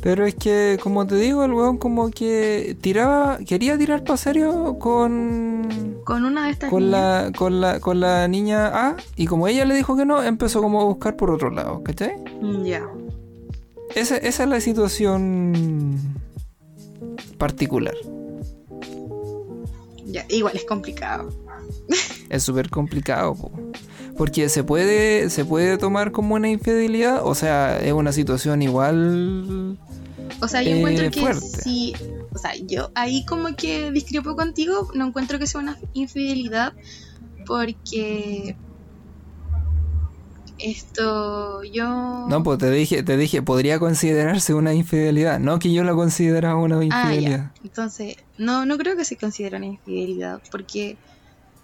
[0.02, 3.38] Pero es que, como te digo, el weón como que tiraba...
[3.46, 6.00] Quería tirar para serio con...
[6.06, 7.26] Con una de estas Con niñas.
[7.26, 10.62] la, con, la, con la niña A y como ella le dijo que no, empezó
[10.62, 12.14] como a buscar por otro lado, ¿cachai?
[12.42, 12.88] Mm, Ya.
[13.96, 15.98] Esa, esa es la situación
[17.38, 17.96] particular.
[20.06, 21.30] Ya, igual es complicado.
[22.30, 23.52] Es súper complicado, po.
[24.20, 29.80] Porque se puede, se puede tomar como una infidelidad, o sea, es una situación igual...
[30.42, 31.62] O sea, yo Eh, encuentro que fuerte.
[31.64, 31.94] sí.
[32.32, 34.90] O sea, yo ahí como que discrepo contigo.
[34.94, 36.74] No encuentro que sea una infidelidad.
[37.46, 38.56] Porque.
[40.60, 41.64] Esto.
[41.64, 42.28] Yo.
[42.30, 46.60] No, pues te dije, te dije, podría considerarse una infidelidad, no que yo la consideraba
[46.62, 47.52] una Ah, infidelidad.
[47.56, 47.62] ya.
[47.64, 50.42] Entonces, no, no creo que se considere una infidelidad.
[50.52, 50.98] Porque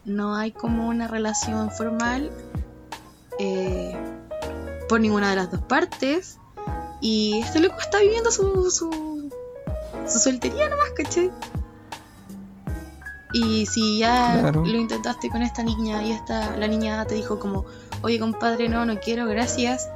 [0.05, 2.31] no hay como una relación formal.
[3.39, 3.93] eh,
[4.87, 6.37] por ninguna de las dos partes.
[7.01, 9.29] Y este loco está viviendo su, su,
[10.07, 11.31] su soltería nomás, ¿cachai?
[13.33, 14.63] Y si ya Claro.
[14.65, 17.65] lo intentaste con esta niña y esta, la niña te dijo como,
[18.03, 19.89] oye compadre, no, no quiero, gracias.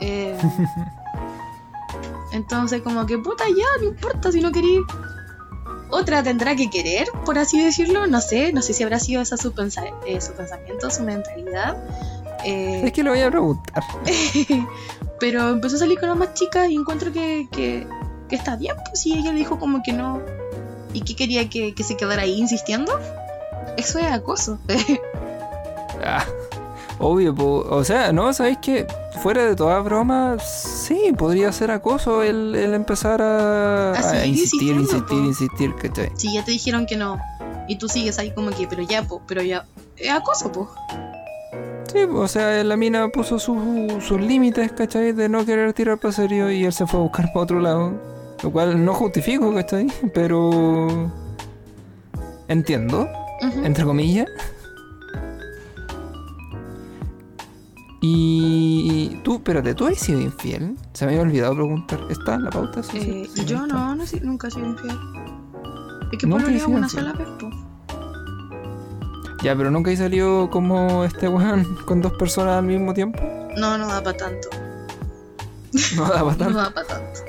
[0.00, 0.36] eh,
[2.32, 4.80] entonces como que puta ya, no importa si no querí.
[5.92, 9.36] Otra tendrá que querer, por así decirlo, no sé, no sé si habrá sido esa
[9.36, 11.76] su, pensa- eh, su pensamiento, su mentalidad.
[12.44, 13.84] eh, Es que le voy a preguntar.
[15.20, 17.86] pero empezó a salir con las más chicas y encuentro que, que,
[18.28, 20.20] que está bien, pues si ella le dijo como que no
[20.94, 22.98] y que quería que, que se quedara ahí insistiendo,
[23.76, 24.58] eso es acoso.
[26.04, 26.24] Ah,
[27.02, 27.66] obvio, po.
[27.68, 28.86] o sea, no, ¿sabéis que
[29.22, 34.74] Fuera de toda broma, sí, podría ser acoso el, el empezar a, A a insistir,
[34.74, 35.14] insistir, po.
[35.14, 36.10] insistir, ¿cachai?
[36.16, 37.18] si ya te dijeron que no
[37.68, 39.64] y tú sigues ahí como que, pero ya, po, pero ya,
[39.96, 40.66] es acoso, pues.
[41.92, 45.12] Sí, o sea, la mina puso su- sus límites, ¿cachai?
[45.12, 47.92] De no querer tirar para serio y él se fue a buscar para otro lado.
[48.42, 49.86] Lo cual no justifico, ¿cachai?
[50.14, 51.12] Pero...
[52.48, 53.08] Entiendo,
[53.62, 54.26] entre comillas.
[58.04, 60.76] Y tú, espérate, ¿tú has sido infiel?
[60.92, 62.00] Se me había olvidado preguntar.
[62.10, 62.82] ¿Está en la pauta?
[62.82, 63.66] Sí, Eh, sí, yo está.
[63.68, 64.98] no, no nunca he sido infiel.
[66.12, 67.48] Es que por lo una sola vez, po.
[69.44, 73.20] Ya, pero nunca he salido como este weón con dos personas al mismo tiempo.
[73.56, 74.48] No, no da para tanto.
[75.96, 76.58] No da para No tanto.
[76.58, 77.20] da para tanto.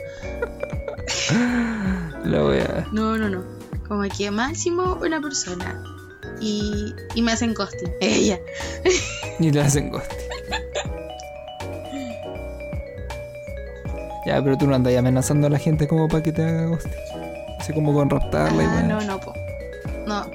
[2.25, 2.87] La wea.
[2.91, 3.43] No, no, no.
[3.87, 5.83] Como que máximo una persona.
[6.41, 7.91] Y, y me hacen ghosting.
[8.01, 8.39] Ella.
[9.39, 10.17] Ni le hacen ghosting.
[14.25, 16.91] Ya, pero tú no andas amenazando a la gente como para que te haga ghosting.
[17.59, 18.83] Así como con raptarla y Ah, weá.
[18.83, 19.33] no, no, po.
[20.07, 20.25] No.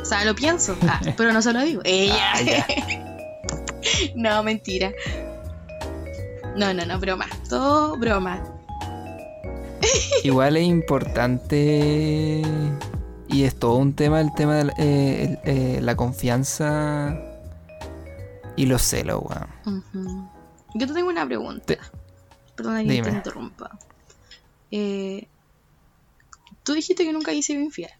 [0.00, 0.76] O sea, lo pienso.
[0.88, 1.80] Ah, pero no se lo digo.
[1.84, 2.14] Ella.
[2.34, 2.40] Ah,
[4.14, 4.92] no, mentira.
[6.56, 7.26] No, no, no, broma.
[7.48, 8.42] Todo broma.
[10.24, 12.42] Igual es importante
[13.28, 17.16] y es todo un tema el tema de la, eh, el- eh, la confianza
[18.56, 19.48] y los celos, weón.
[20.74, 21.64] Yo te tengo una pregunta.
[21.66, 21.78] Te-
[22.56, 23.10] Perdona que Dime.
[23.10, 23.78] te interrumpa.
[24.70, 25.26] Eh,
[26.62, 27.90] tú dijiste que nunca hice infiel.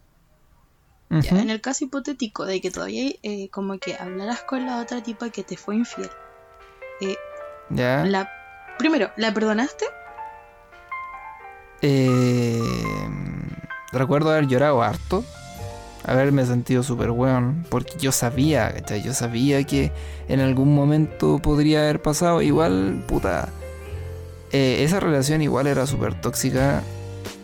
[1.10, 5.00] Ya, en el caso hipotético de que todavía eh, como que hablaras con la otra
[5.02, 6.10] tipa que te fue infiel.
[7.00, 7.16] eh,
[7.70, 8.04] Ya.
[8.04, 8.28] la,
[8.78, 9.84] primero, ¿la perdonaste?
[11.82, 12.60] Eh,
[13.92, 15.24] recuerdo haber llorado harto.
[16.06, 19.02] haberme sentido súper weón, porque yo sabía, ¿cachai?
[19.02, 19.90] Yo sabía que
[20.28, 22.42] en algún momento podría haber pasado.
[22.42, 23.48] Igual, puta,
[24.54, 26.82] eh, esa relación igual era súper tóxica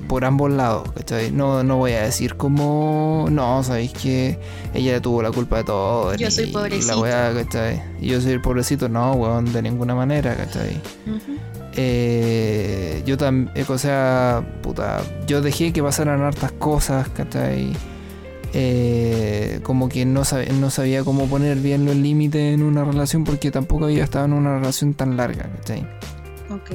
[0.08, 1.30] por ambos lados, ¿cachai?
[1.30, 4.38] No, no voy a decir como, no, sabéis que
[4.74, 6.14] ella tuvo la culpa de todo.
[6.14, 6.94] Yo soy pobrecito.
[6.94, 7.82] La weá, ¿cachai?
[8.00, 10.80] Y yo soy el pobrecito, no, weón, de ninguna manera, ¿cachai?
[11.76, 17.72] Eh, yo también, o sea, puta, yo dejé que pasaran hartas cosas, ¿cachai?
[18.52, 23.22] Eh, como que no, sab- no sabía cómo poner bien los límites en una relación
[23.24, 25.86] porque tampoco había estado en una relación tan larga, ¿cachai?
[26.50, 26.70] Ok.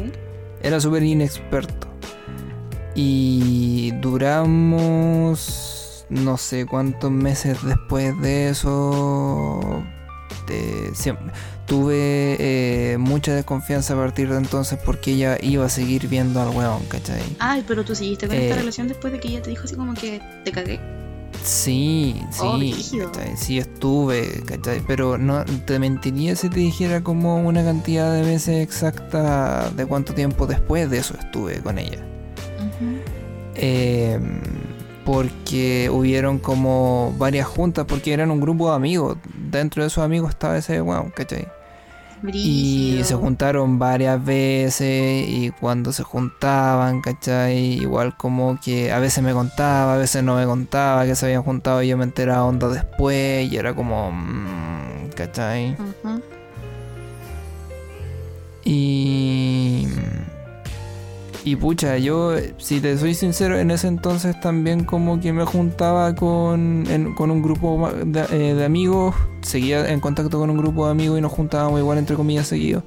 [0.65, 1.87] Era súper inexperto.
[2.95, 9.83] Y duramos no sé cuántos meses después de eso.
[10.47, 11.17] de- siem-
[11.65, 16.49] tuve eh, mucha desconfianza a partir de entonces porque ella iba a seguir viendo al
[16.49, 17.23] weón, ¿cachai?
[17.39, 19.75] Ay, pero tú seguiste con Eh, esta relación después de que ella te dijo así
[19.75, 20.79] como que te cagué.
[21.45, 22.99] Sí, Oh, sí.
[22.99, 23.37] ¿cachai?
[23.37, 24.81] sí estuve, ¿cachai?
[24.87, 30.13] Pero no te mentiría si te dijera como una cantidad de meses exacta de cuánto
[30.13, 31.99] tiempo después de eso estuve con ella.
[33.55, 34.19] Eh,
[35.05, 39.17] porque hubieron como varias juntas, porque eran un grupo de amigos.
[39.51, 41.47] Dentro de esos amigos estaba ese weón, ¿cachai?
[42.33, 47.57] Y se juntaron varias veces y cuando se juntaban, ¿cachai?
[47.81, 51.43] Igual como que a veces me contaba, a veces no me contaba que se habían
[51.43, 54.11] juntado y yo me enteraba onda después y era como...
[54.11, 55.73] mm, ¿cachai?
[55.73, 56.21] Ujú.
[58.63, 59.87] Y...
[61.47, 66.15] Y pucha, yo, si te soy sincero, en ese entonces también como que me juntaba
[66.15, 70.85] con, en- con un grupo de, eh, de amigos, seguía en contacto con un grupo
[70.85, 72.83] de amigos y nos juntábamos igual entre comillas seguidos,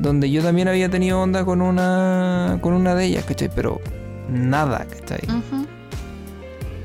[0.00, 3.48] donde yo también había tenido onda con una, con una de ellas, ¿cachai?
[3.54, 3.80] Pero
[4.28, 5.20] nada, ¿cachai?
[5.28, 5.66] Ujú.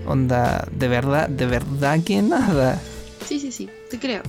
[0.08, 2.80] Onda, de verdad, de verdad que nada.
[3.28, 4.22] Sí, sí, sí, te creo.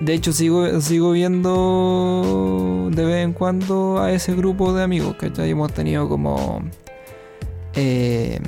[0.00, 5.50] De, hecho, sigo, sigo viendo de vez en cuando a ese grupo de amigos, ¿cachai?
[5.50, 6.62] Hemos tenido como
[7.74, 8.38] eh,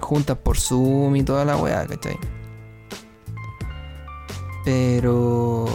[0.00, 2.18] juntas por Zoom y toda la weá, ¿cachai?
[4.64, 5.66] Pero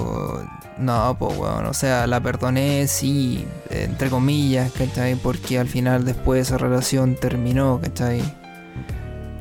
[0.78, 5.16] no, pues weón, o sea, la perdoné, sí, entre comillas, ¿cachai?
[5.16, 8.22] Porque al final después esa relación terminó, ¿cachai?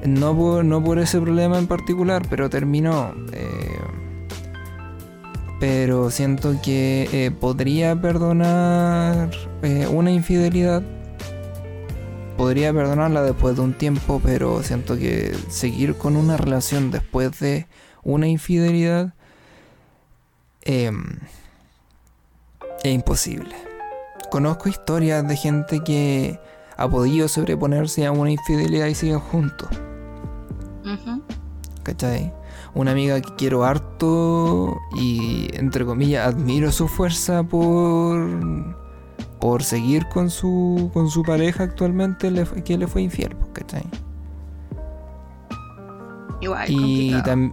[0.06, 3.12] No por, no por ese problema en particular, pero terminó.
[3.32, 3.99] eh,
[5.60, 9.30] pero siento que eh, podría perdonar
[9.62, 10.82] eh, una infidelidad.
[12.36, 17.66] Podría perdonarla después de un tiempo, pero siento que seguir con una relación después de
[18.02, 19.12] una infidelidad
[20.62, 21.18] em,
[22.82, 23.54] es imposible.
[24.30, 26.40] Conozco historias de gente que
[26.78, 29.68] ha podido sobreponerse a una infidelidad y siguen juntos.
[30.82, 31.22] Ujú.
[31.82, 32.32] ¿cachai?
[32.74, 38.18] Una amiga que quiero harto y entre comillas admiro su fuerza por
[39.40, 43.84] por seguir con su con su pareja actualmente le que le fue infiel, pues, ¿cachai?
[46.40, 47.52] Igual, Y también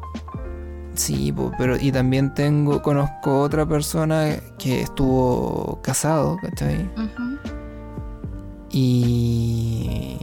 [0.93, 6.89] sí, pues, pero y también tengo conozco otra persona que estuvo casado, ¿cachai?
[6.95, 7.37] Ujú.
[8.69, 10.17] Y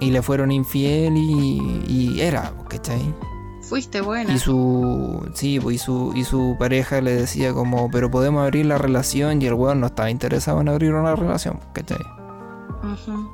[0.00, 3.14] y le fueron infiel y, y era, pues, ¿cachai?
[3.68, 4.32] Fuiste buena.
[4.32, 8.78] Y su, sí, y su, y su pareja le decía como, pero podemos abrir la
[8.78, 11.98] relación y el weón no estaba interesado en abrir una relación, ¿cachai?
[12.82, 13.28] Ujú.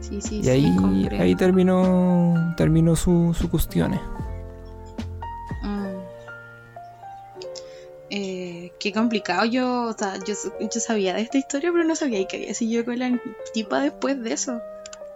[0.00, 1.22] Sí, sí, Y sí, ahí, comprendo.
[1.24, 4.00] ahí terminó, terminó su, su cuestiones.
[5.62, 5.86] Mm.
[8.10, 9.44] Eh, qué complicado.
[9.44, 12.84] Yo, o sea, yo, yo sabía de esta historia, pero no sabía que había seguido
[12.84, 13.18] con la
[13.54, 14.60] tipa después de eso.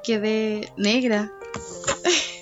[0.05, 1.31] Quedé negra.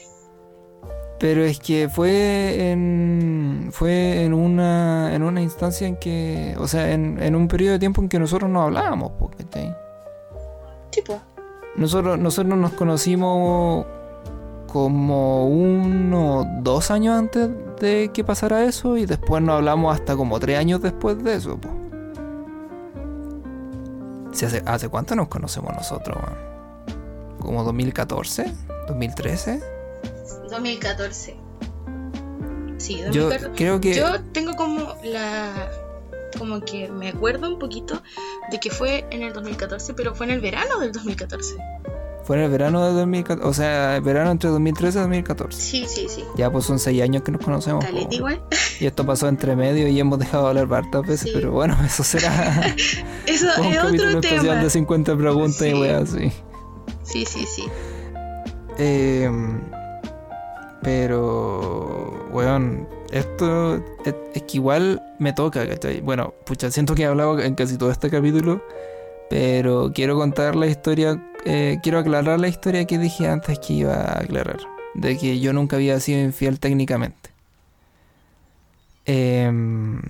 [1.19, 6.93] Pero es que fue en, fue en una, en una instancia en que, o sea,
[6.93, 9.75] en, en un periodo de tiempo en que nosotros no hablábamos, pues, ¿cachai?
[10.91, 11.21] Tipo.
[11.77, 13.87] Nosotros, nosotros nos conocimos
[14.75, 17.49] como uno dos años antes
[17.81, 21.57] de que pasara eso y después nos hablamos hasta como tres años después de eso.
[21.57, 21.69] po.
[24.33, 26.17] Si hace, ¿Hace cuánto nos conocemos nosotros?
[26.17, 26.35] man?
[27.39, 28.53] ¿Como 2014?
[28.89, 29.74] ¿2013?
[30.55, 31.37] 2014.
[32.79, 33.51] Sí, Yo 2014.
[33.57, 33.95] creo que...
[33.95, 35.71] Yo tengo como la.
[36.39, 38.03] Como que me acuerdo un poquito
[38.51, 41.55] de que fue en el 2014, pero fue en el verano del 2014.
[42.25, 45.61] Fue en el verano de 2014, o sea, el verano entre 2013 y 2014.
[45.63, 46.25] Sí, sí, sí.
[46.37, 47.85] Ya pues son seis años que nos conocemos.
[47.85, 48.43] Caleta igual.
[48.81, 51.31] Y esto pasó entre medio y hemos dejado de hablar hartas veces, Sí.
[51.35, 52.75] pero bueno, eso será
[53.27, 54.55] Eso un es otro especial tema.
[54.57, 55.75] de 50 preguntas y Sí.
[55.75, 56.33] weas así.
[57.05, 57.65] Sí, sí, sí.
[58.79, 59.31] Eh,
[60.85, 66.01] Pero, weón, esto es, es que igual me toca, ¿cachai?
[66.01, 68.63] Bueno, pucha, siento que he hablado en casi todo este capítulo,
[69.31, 73.95] pero quiero contar la historia, eh, quiero aclarar la historia que dije antes que iba
[73.95, 74.59] a aclarar,
[74.95, 77.31] de que yo nunca había sido infiel técnicamente.
[79.07, 80.01] Em,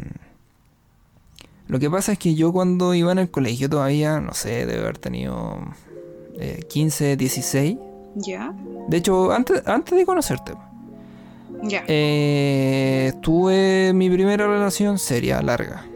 [1.69, 4.81] lo que pasa es que yo cuando iba en el colegio todavía, no sé, debe
[4.81, 5.59] haber tenido
[6.39, 7.79] eh, 15, 16.
[8.17, 8.55] ¿Ya?
[8.89, 10.53] De hecho, antes, antes de conocerte,
[11.63, 11.85] Ya.
[11.89, 15.87] eh, tuve mi primera relación seria, larga,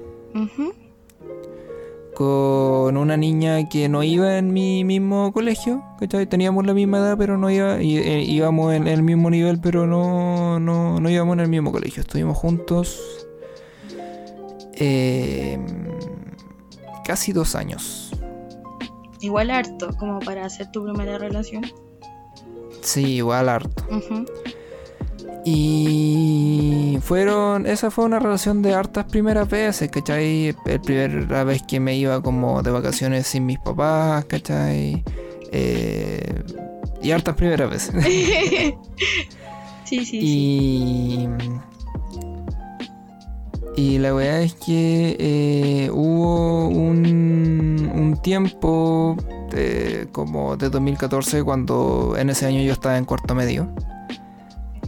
[2.15, 6.27] con una niña que no iba en mi mismo colegio, ¿cachai?
[6.27, 9.87] Teníamos la misma edad, pero no iba, y- eh, íbamos en el mismo nivel, pero
[9.87, 12.01] no, no, no íbamos en el mismo colegio.
[12.01, 13.27] Estuvimos juntos
[14.75, 15.59] eh,
[17.05, 18.11] casi dos años.
[19.21, 21.65] Igual harto, como para hacer tu primera relación.
[22.83, 23.85] Sí, igual harto.
[23.95, 24.25] Ujú.
[25.45, 30.55] Y fueron, esa fue una relación de hartas primeras veces, ¿cachai?
[30.67, 35.03] La primera vez que me iba como de vacaciones sin mis papás, ¿cachai?
[35.53, 36.43] Eh,
[37.03, 38.05] y hartas primeras veces.
[38.05, 38.75] sí,
[39.85, 40.19] sí, sí.
[40.21, 41.29] y,
[43.77, 49.17] y la verdad es que eh, hubo un, un tiempo
[49.51, 53.73] de- como de 2014 cuando en ese año yo estaba en cuarto medio.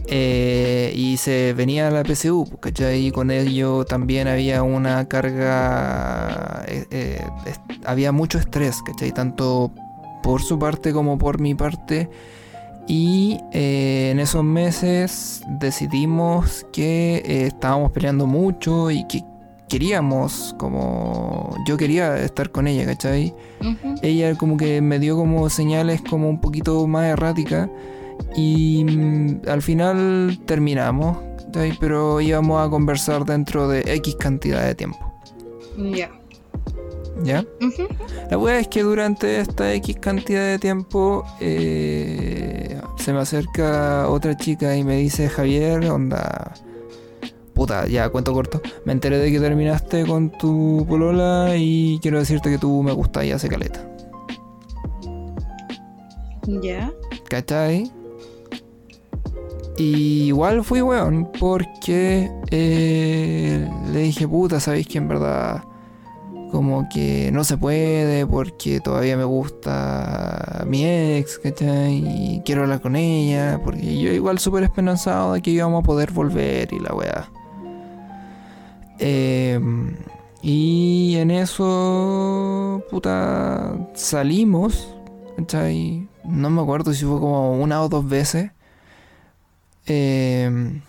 [0.07, 3.07] Eh, y se venía la PSU, pues, ¿cachai?
[3.07, 7.21] Y con ello también había una carga, eh, eh,
[7.85, 9.11] había mucho estrés, ¿cachai?
[9.11, 9.71] Tanto
[10.23, 12.09] por su parte como por mi parte.
[12.87, 19.23] Y eh, en esos meses decidimos que eh, estábamos peleando mucho y que
[19.69, 23.33] queríamos, como yo quería estar con ella, ¿cachai?
[23.61, 23.95] Ujú.
[24.01, 27.69] ella como que me dio como señales como un poquito más erráticas
[28.35, 31.17] y mm, al final terminamos,
[31.79, 34.99] pero íbamos a conversar dentro de X cantidad de tiempo,
[35.77, 36.09] Ya.
[37.23, 37.45] ¿ya?
[38.29, 44.35] La wea es que durante esta X cantidad de tiempo eh, se me acerca otra
[44.37, 46.53] chica y me dice, Javier, onda...
[47.53, 48.61] Puta, ya cuento corto.
[48.85, 53.25] Me enteré de que terminaste con tu polola y quiero decirte que tú me gustas
[53.25, 53.85] y hace caleta.
[56.47, 56.91] Ya.
[57.29, 57.91] ¿Cachai?
[59.81, 65.63] Y igual fui weón porque eh, le dije, puta, sabéis que en verdad
[66.51, 71.95] como que no se puede porque todavía me gusta mi ex, ¿cachai?
[71.95, 76.11] Y quiero hablar con ella porque yo igual súper esperanzado de que íbamos a poder
[76.11, 77.31] volver y la weá.
[78.99, 79.95] Em,
[80.43, 84.95] y en eso, puta, salimos,
[85.37, 86.07] ¿cachai?
[86.23, 88.51] No me acuerdo si fue como una o dos veces.
[89.85, 90.81] Em,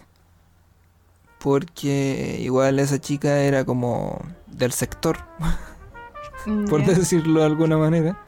[1.38, 5.18] porque igual esa chica era como del sector,
[6.68, 8.18] por decirlo de alguna manera.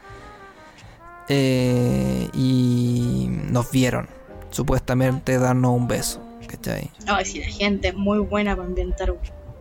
[1.29, 4.09] Eh, y nos vieron,
[4.51, 6.91] supuestamente darnos un beso, ¿cachai?
[7.07, 9.15] Ay, sí, la gente es muy buena para inventar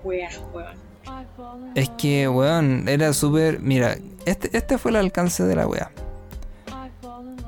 [0.04, 0.84] weas, weón.
[1.76, 3.60] Es que, weón, era súper...
[3.60, 5.92] Mira, este, este fue el alcance de la wea.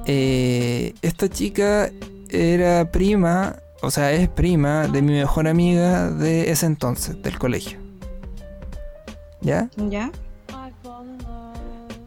[0.05, 1.89] Eh, esta chica
[2.29, 7.79] era prima, o sea, es prima de mi mejor amiga de ese entonces, del colegio.
[9.41, 9.69] ¿Ya?
[9.77, 10.11] ¿Ya?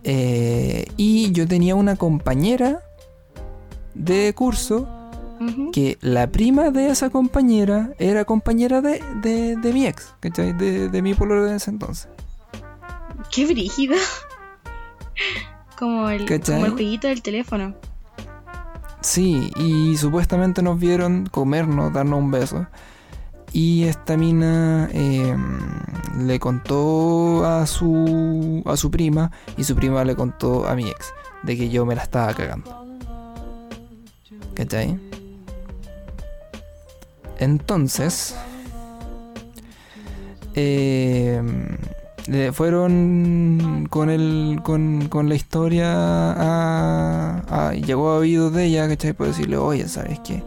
[0.04, 2.82] Eh, y yo tenía una compañera
[3.94, 4.88] de curso
[5.72, 10.52] que la prima de esa compañera era compañera de, de, de mi ex, ¿cachai?
[10.52, 12.08] De, de mi pololo de ese entonces.
[13.30, 13.96] Qué brígida.
[15.78, 16.60] Como el, ¿Cachai?
[16.60, 17.74] como el del teléfono.
[19.00, 22.66] Sí, y supuestamente nos vieron comernos, darnos un beso.
[23.52, 25.34] Y esta mina eh,
[26.18, 31.14] le contó a su, a su prima y su prima le contó a mi ex
[31.44, 32.86] de que yo me la estaba cagando.
[34.54, 34.98] ¿Cachai?
[37.38, 38.34] Entonces,
[40.54, 41.40] eh,
[42.28, 45.88] le fueron con el con, con la historia
[46.32, 49.12] a, a- llegó a oídos de ella, ¿cachai?
[49.14, 50.42] Por decirle, oye, ¿sabes qué?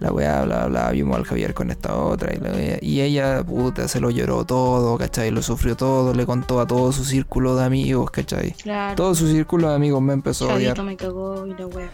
[0.00, 2.78] La weá, bla, bla, vimos al Javier con esta otra y, la weá.
[2.80, 5.30] y ella, puta, se lo lloró todo, ¿cachai?
[5.30, 8.52] Lo sufrió todo, le contó a todo su círculo de amigos, ¿cachai?
[8.52, 8.96] Claro.
[8.96, 10.76] Todo su círculo de amigos me empezó a odiar.
[10.76, 11.90] Chavito me cagó y la wea.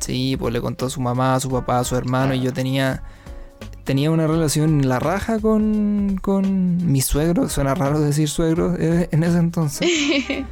[0.00, 2.52] Sí, pues le contó a su mamá, a su papá, a su hermano y yo
[2.52, 3.02] tenía
[3.90, 9.08] tenía una relación en la raja con, con mi suegro, suena raro decir suegro eh,
[9.10, 9.90] en ese entonces.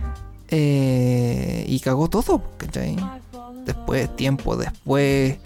[0.50, 2.96] Eh, y cagó todo, ¿cachai?
[3.66, 5.36] Después, tiempo después,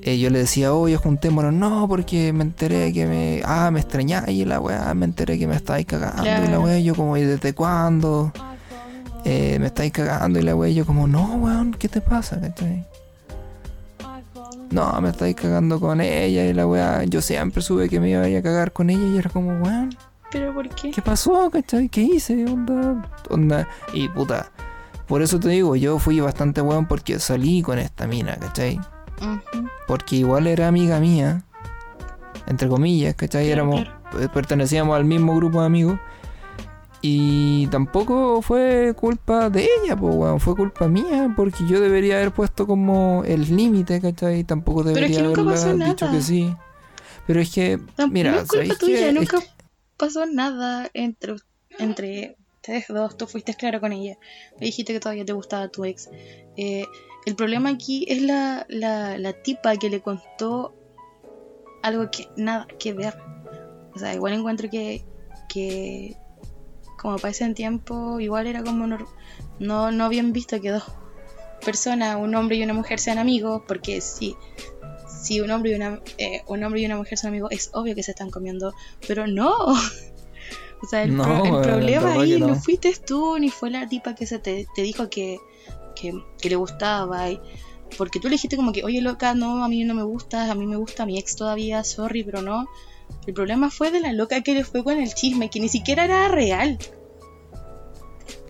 [0.00, 3.42] eh, yo le decía, oye, juntémonos, no, porque me enteré que me.
[3.44, 6.78] Ah, me extrañáis y la weá, me enteré que me estáis cagando y la weá,
[6.78, 8.32] yo como, ¿y desde cuándo?
[9.26, 12.40] Eh, me estáis cagando y la weá, yo como, no, weón, ¿qué te pasa?
[12.40, 12.86] ¿cachai?
[14.70, 18.22] No, me estáis cagando con ella y la weá, yo siempre supe que me iba
[18.22, 19.96] a ir a cagar con ella y era como, weón,
[20.32, 20.90] ¿Pero por qué?
[20.90, 21.48] ¿qué pasó?
[21.50, 21.88] ¿cachai?
[21.88, 22.44] ¿Qué hice?
[22.46, 24.50] Onda, onda, y puta.
[25.06, 28.80] Por eso te digo, yo fui bastante weón porque salí con esta mina, ¿cachai?
[29.18, 29.66] Ujú.
[29.86, 31.42] porque igual era amiga mía,
[32.46, 33.46] entre comillas, ¿cachai?
[33.46, 33.88] Claro, Éramos,
[34.20, 35.98] eh, pertenecíamos al mismo grupo de amigos.
[37.08, 42.66] Y tampoco fue culpa de ella, pues, fue culpa mía, porque yo debería haber puesto
[42.66, 44.42] como el límite, ¿cachai?
[44.42, 46.52] Tampoco es que debería nunca pasó dicho que sí.
[47.26, 47.78] Pero es que,
[48.10, 49.08] mira, es culpa ¿sabéis tuya?
[49.08, 49.46] Es nunca que-
[49.96, 51.36] pasó nada entre,
[51.78, 54.16] entre ustedes dos, tú fuiste clara con ella,
[54.58, 56.08] le dijiste que todavía te gustaba tu ex.
[56.56, 56.84] Eh,
[57.24, 60.74] el problema aquí es la, la, la tipa que le contó
[61.82, 63.14] algo que nada que ver.
[63.94, 65.04] O sea, igual encuentro que,
[65.48, 66.16] que
[67.06, 69.06] como para ese tiempo, igual era como nor-
[69.60, 70.82] no, no bien visto que dos
[71.64, 74.34] personas, un hombre y una mujer sean amigos, porque sí,
[75.08, 77.94] si un hombre y una eh, un hombre y una mujer son amigos, es obvio
[77.94, 78.74] que se están comiendo,
[79.06, 79.54] pero no.
[80.82, 82.48] O sea, el, No, pro- el problema ahí no.
[82.48, 82.54] no.
[82.56, 85.38] fuiste tú ni fue la tipa que se te, te dijo que,
[85.98, 87.30] que, que le gustaba.
[87.30, 87.40] y-
[87.96, 90.54] porque tú le dijiste como que, oye, loca, no, a mí no me gusta, a
[90.54, 92.66] mí me gusta mi ex todavía, sorry, pero no.
[93.26, 96.04] El problema fue de la loca que le fue con el chisme, que ni siquiera
[96.04, 96.78] era real.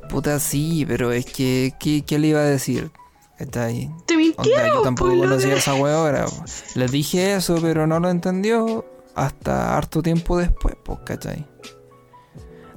[0.09, 2.91] Puta, sí, pero es que, ¿qué, qué le iba a decir?
[3.39, 3.91] ¿Cachai?
[4.07, 5.59] Te Onda, mintieron, yo tampoco po, conocía loca.
[5.59, 5.73] esa
[6.27, 6.45] po.
[6.75, 8.85] Le dije eso, pero no lo entendió
[9.15, 11.47] hasta harto tiempo después, pues, ¿cachai?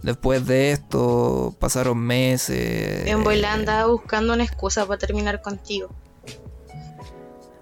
[0.02, 3.06] Después de esto pasaron meses.
[3.06, 5.90] En Boila andaba buscando una excusa para terminar contigo.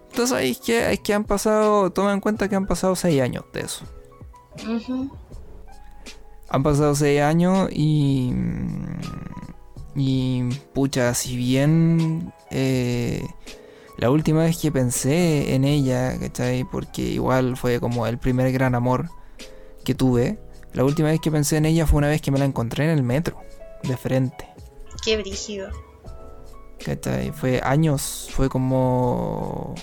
[0.09, 3.21] Entonces ahí es que, es que han pasado, toma en cuenta que han pasado seis
[3.21, 3.85] años de eso.
[4.67, 5.11] Ujú.
[6.49, 8.31] Han pasado seis años y.
[9.97, 10.43] Y.
[10.73, 12.31] Pucha, si bien.
[12.51, 13.27] eh,
[13.97, 16.63] la última vez que pensé en ella, ¿cachai?
[16.63, 19.09] Porque igual fue como el primer gran amor
[19.83, 20.39] que tuve.
[20.73, 22.91] La última vez que pensé en ella fue una vez que me la encontré en
[22.91, 23.39] el metro,
[23.81, 24.47] de frente.
[25.03, 25.69] Qué brígido.
[26.85, 27.31] ¿Cachai?
[27.31, 29.73] Fue años, fue como.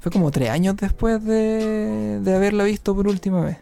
[0.00, 3.56] Fue como tres años después de, de haberla visto por última vez.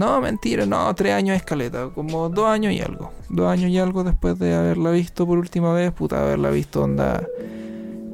[0.00, 3.12] No, mentira, no, tres años es caleta, como dos años y algo.
[3.28, 7.22] Dos años y algo después de haberla visto por última vez, puta, haberla visto onda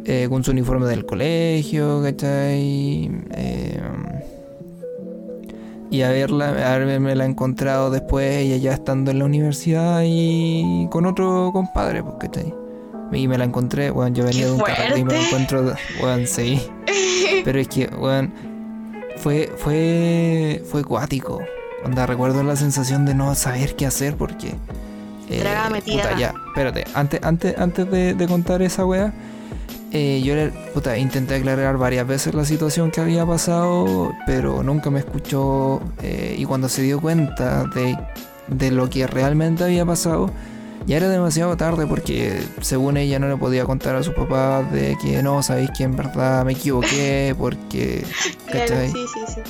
[0.04, 3.08] eh, con su uniforme del colegio, ¿cachai?
[3.30, 3.80] Eh,
[5.88, 11.50] y haberla, haberme la encontrado después, ella ya estando en la universidad y con otro
[11.52, 12.52] compadre, pues, ¿cachai?
[13.12, 15.72] Y me la encontré, bueno, yo venía ¡Qué de un carrete y me la encuentro,
[16.00, 16.60] bueno, sí.
[17.44, 18.32] Pero es que, bueno,
[19.18, 21.40] fue, fue, fue cuático.
[21.86, 24.48] Onda, recuerdo la sensación de no saber qué hacer porque...
[25.28, 25.40] eh,
[25.96, 29.12] puta, ya, espérate, antes, antes, antes de, de contar esa wea,
[29.92, 34.90] eh, yo le- puta, intenté aclarar varias veces la situación que había pasado, pero nunca
[34.90, 37.96] me escuchó eh, y cuando se dio cuenta de,
[38.48, 40.30] de lo que realmente había pasado,
[40.86, 44.96] ya era demasiado tarde porque según ella no le podía contar a sus papás de
[45.02, 48.04] que no, sabéis que en verdad me equivoqué porque...
[48.46, 49.40] Claro, sí, sí, sí.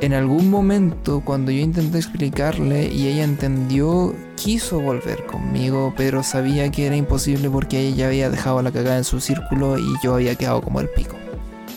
[0.00, 6.70] En algún momento cuando yo intenté explicarle y ella entendió, quiso volver conmigo, pero sabía
[6.70, 10.14] que era imposible porque ella ya había dejado la cagada en su círculo y yo
[10.14, 11.16] había quedado como el pico.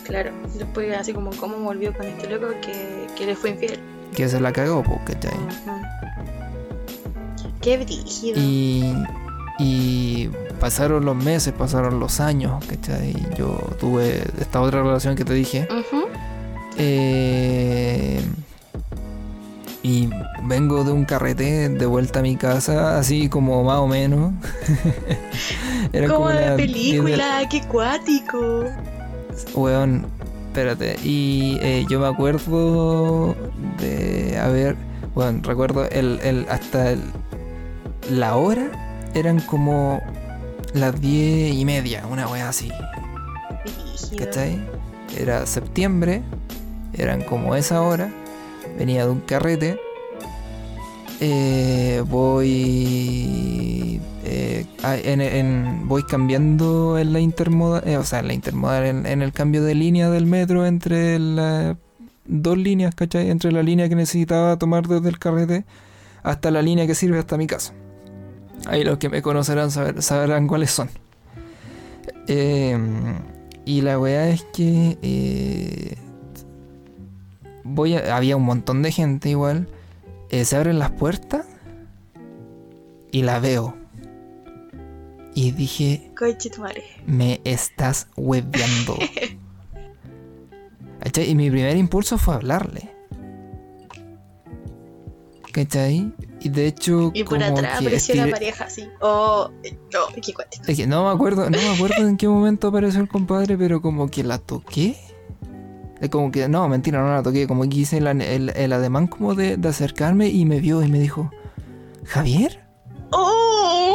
[0.04, 0.32] Claro.
[0.56, 3.80] Después así como cómo volvió con este loco que, que le fue infiel.
[4.16, 5.34] Que se la cagó, po, ¿cachai?
[5.34, 5.82] Ujú.
[7.62, 8.40] Qué brígido.
[8.40, 8.94] Y,
[9.58, 13.16] y pasaron los meses, pasaron los años, ¿cachai?
[13.36, 15.68] Yo tuve esta otra relación que te dije.
[16.78, 18.22] Eh,
[19.84, 20.10] y
[20.44, 24.32] vengo de un carrete de vuelta a mi casa, así como más o menos.
[25.94, 28.66] Era Como de las 10 de- película, qué cuático.
[29.56, 30.06] Weón,
[30.48, 30.98] espérate.
[31.04, 33.36] Y eh, yo me acuerdo
[33.80, 34.76] de haber.
[35.16, 37.02] Bueno, recuerdo el, el hasta el-
[38.10, 40.02] la hora eran como
[40.74, 42.72] las diez y media, una wea así.
[44.18, 44.60] ¿Cachai?
[45.18, 46.22] Era septiembre,
[46.94, 48.12] eran como esa hora,
[48.78, 49.80] venía de un carrete,
[51.20, 58.34] eh, voy eh, en, en- voy cambiando en la intermodal, eh, o sea, en la
[58.34, 61.76] intermodal, en, el cambio de línea del metro entre las
[62.26, 63.30] dos líneas, ¿cachai?
[63.30, 65.66] Entre la línea que necesitaba tomar desde el carrete
[66.24, 67.74] hasta la línea que sirve hasta mi casa.
[68.68, 70.90] Ahí los que me conocerán saber- sabrán cuáles son.
[73.66, 75.98] Y la weá es que
[77.64, 79.68] voy a- había un montón de gente igual.
[80.30, 81.46] Eh, se abren las puertas
[83.12, 83.76] y la veo.
[85.34, 86.12] Y dije,
[87.06, 88.98] me estás hueveando.
[91.00, 91.30] ¿Cachai?
[91.30, 92.92] Y mi primer impulso fue hablarle.
[95.52, 96.14] ¿Cachai?
[96.40, 97.12] Y de hecho.
[97.14, 98.88] Y por como atrás que apareció la pareja así.
[99.02, 99.50] Oh,
[99.94, 100.64] no, qué cuático.
[100.68, 103.82] Es que no me acuerdo, no me acuerdo en qué momento apareció el compadre, pero
[103.82, 104.96] como que la toqué.
[106.02, 107.48] Es como que, no, mentira, no la toqué.
[107.48, 110.88] Como que hice el, el- el ademán como de, de acercarme y me vio y
[110.90, 111.30] me dijo,
[112.06, 112.60] ¿Javier?
[113.12, 113.94] ¡Oh!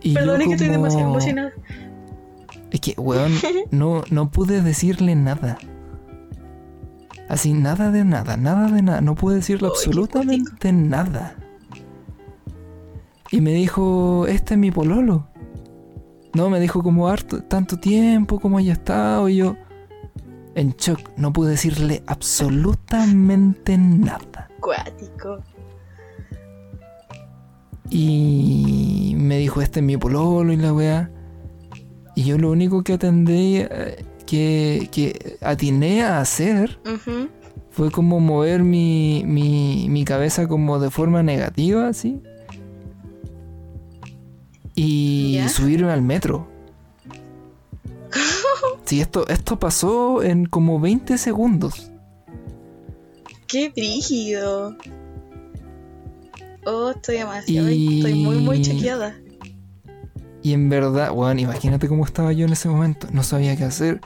[0.00, 1.52] Y yo Perdón, es que estoy demasiado emocionada.
[2.70, 3.32] Es que, weón,
[3.70, 5.58] no, no pude decirle nada.
[7.28, 9.00] Así, nada de nada, nada de nada.
[9.00, 11.34] No pude decirle absolutamente nada.
[13.30, 15.26] Y me dijo, este es mi pololo.
[16.34, 19.28] No, me dijo como harto, tanto tiempo, como haya estado.
[19.28, 19.56] Y yo,
[20.58, 24.48] en shock, no pude decirle absolutamente nada.
[24.60, 25.38] Cuático.
[27.90, 31.10] Y me dijo, este es mi pololo y la weá.
[32.16, 36.80] Y yo lo único que atendí, eh, que, que atiné a hacer
[37.70, 42.20] fue como mover mi, mi, mi cabeza como de forma negativa, así.
[44.74, 45.48] Y ¿Ya?
[45.48, 46.48] subirme al metro.
[48.88, 51.90] Sí, esto, esto pasó en como 20 segundos.
[53.46, 54.74] Qué brígido.
[56.64, 57.68] Oh, estoy demasiado.
[57.68, 59.14] Y- Estoy muy, muy chequeada.
[60.42, 63.08] Y en verdad, bueno, imagínate cómo estaba yo en ese momento.
[63.12, 64.00] No sabía qué hacer.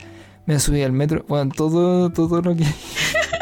[0.47, 1.25] Me subí al metro.
[1.29, 2.65] Bueno, todo, todo lo que.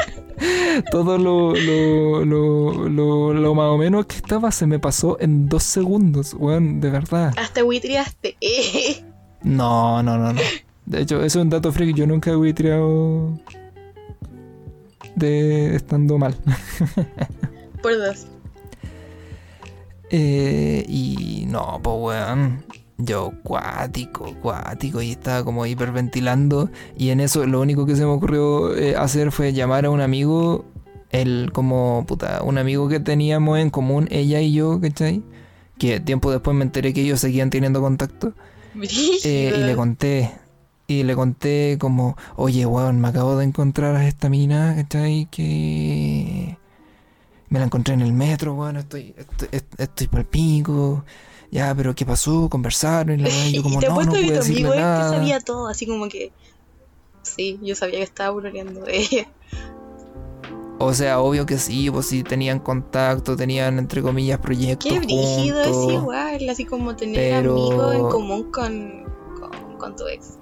[0.91, 5.49] todo lo, lo, lo, lo, lo más o menos que estaba se me pasó en
[5.49, 6.35] dos segundos.
[6.35, 7.33] Bueno, de verdad.
[7.39, 8.37] Hasta buitreaste.
[9.43, 10.41] No, no, no, no.
[10.91, 11.95] De hecho, eso es un dato freak.
[11.95, 13.39] Yo nunca he buitreado
[15.15, 16.35] de estando mal.
[17.83, 18.27] Por dos.
[20.11, 22.65] Eh, y no, pues weón.
[22.99, 25.01] Yo cuático, cuático.
[25.01, 26.71] Y estaba como hiperventilando.
[26.99, 30.01] Y en eso lo único que se me ocurrió eh, hacer fue llamar a un
[30.01, 30.65] amigo.
[31.11, 35.23] El como, puta, un amigo que teníamos en común, ella y yo, ¿cachai?
[35.79, 38.35] Que tiempo después me enteré que ellos seguían teniendo contacto.
[39.25, 40.31] Eh, y le conté.
[40.91, 45.29] Y le conté como, oye, weón, me acabo de encontrar a esta mina, ¿cachai?
[45.31, 46.59] Que
[47.49, 51.05] me la encontré en el metro, weón, estoy, estoy, est- estoy pico.
[51.53, 52.49] Ya, pero ¿qué pasó?
[52.51, 54.81] Conversaron y la y yo como, y te no, no tu decirle amigo es que
[54.81, 55.11] nada.
[55.11, 56.33] sabía todo, así como que.
[57.23, 59.29] Sí, yo sabía que estaba buroneando de ella.
[60.81, 65.61] O sea, obvio que sí, pues sí tenían contacto, tenían entre comillas proyectos Qué brígido
[65.63, 69.05] es igual, así como tener Pero- amigos en común con,
[69.39, 70.39] con, con tu ex.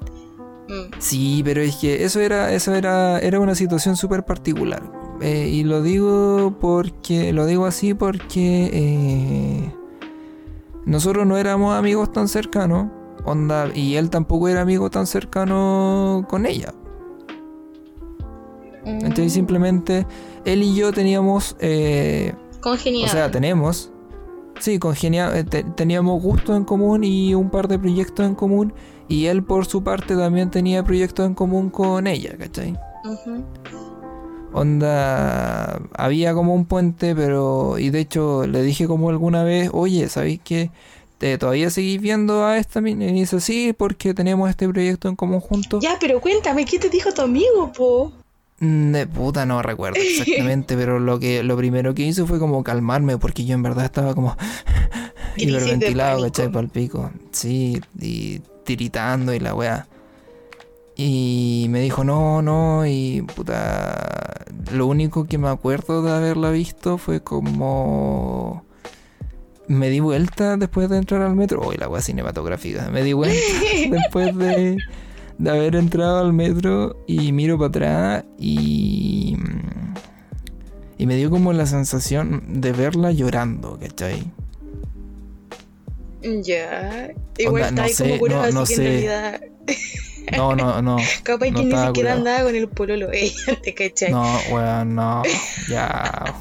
[0.68, 0.94] Mm.
[0.98, 4.82] Sí, pero es que eso era, eso era, era una situación súper particular.
[5.20, 9.74] Eh, y lo digo porque, lo digo así porque eh,
[10.84, 12.88] nosotros no éramos amigos tan cercanos,
[13.24, 16.72] onda, y él tampoco era amigo tan cercano con ella.
[18.84, 20.06] Entonces simplemente
[20.44, 23.08] él y yo teníamos, eh, Congenial.
[23.08, 23.92] o sea, tenemos,
[24.60, 28.72] sí, congenia- eh, te- teníamos gustos en común y un par de proyectos en común.
[29.08, 32.76] Y él por su parte también tenía proyectos en común con ella, ¿cachai?
[34.52, 37.78] Onda, había como un puente, pero...
[37.78, 40.70] Y de hecho le dije como alguna vez, oye, ¿sabéis que
[41.38, 43.06] todavía seguís viendo a esta mina?
[43.06, 45.82] Y dice, sí, porque tenemos este proyecto en común juntos.
[45.82, 48.12] Ya, pero cuéntame, ¿qué te dijo tu amigo, po?
[48.60, 52.62] Mm, De puta no recuerdo exactamente, pero lo que lo primero que hizo fue como
[52.64, 54.36] calmarme, porque yo en verdad estaba como
[55.36, 56.22] hiperventilado.
[56.22, 56.50] ¿cachai?
[56.50, 57.10] Pal pico.
[57.30, 59.86] Sí, y tiritando y la weá.
[60.96, 64.44] Y me dijo, no, no, y puta.
[64.72, 68.64] Lo único que me acuerdo de haberla visto fue como.
[69.68, 71.60] Me di vuelta después de entrar al metro.
[71.68, 72.88] Uy, la weá cinematográfica.
[72.90, 73.36] Me di vuelta
[73.90, 74.78] después de,
[75.38, 79.36] de haber entrado al metro y miro para atrás y.
[81.00, 84.24] Y me dio como la sensación de verla llorando, ¿cachai?
[86.42, 87.10] Ya.
[87.38, 88.76] Igual Onda, no está ahí sé, como curado, no- no sé.
[88.82, 89.40] realidad.
[90.36, 90.96] No, no, no.
[91.22, 92.18] Capaz No que ni siquiera curado.
[92.18, 94.10] andaba con el pololo, ella, ¿te cachai?
[94.10, 95.22] No, weón, no.
[95.68, 96.34] Ya.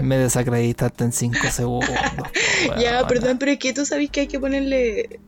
[0.00, 1.90] Me desacreditaste en 5 segundos.
[2.66, 5.18] po, ya, perdón, pero es que tú sabes que hay que ponerle.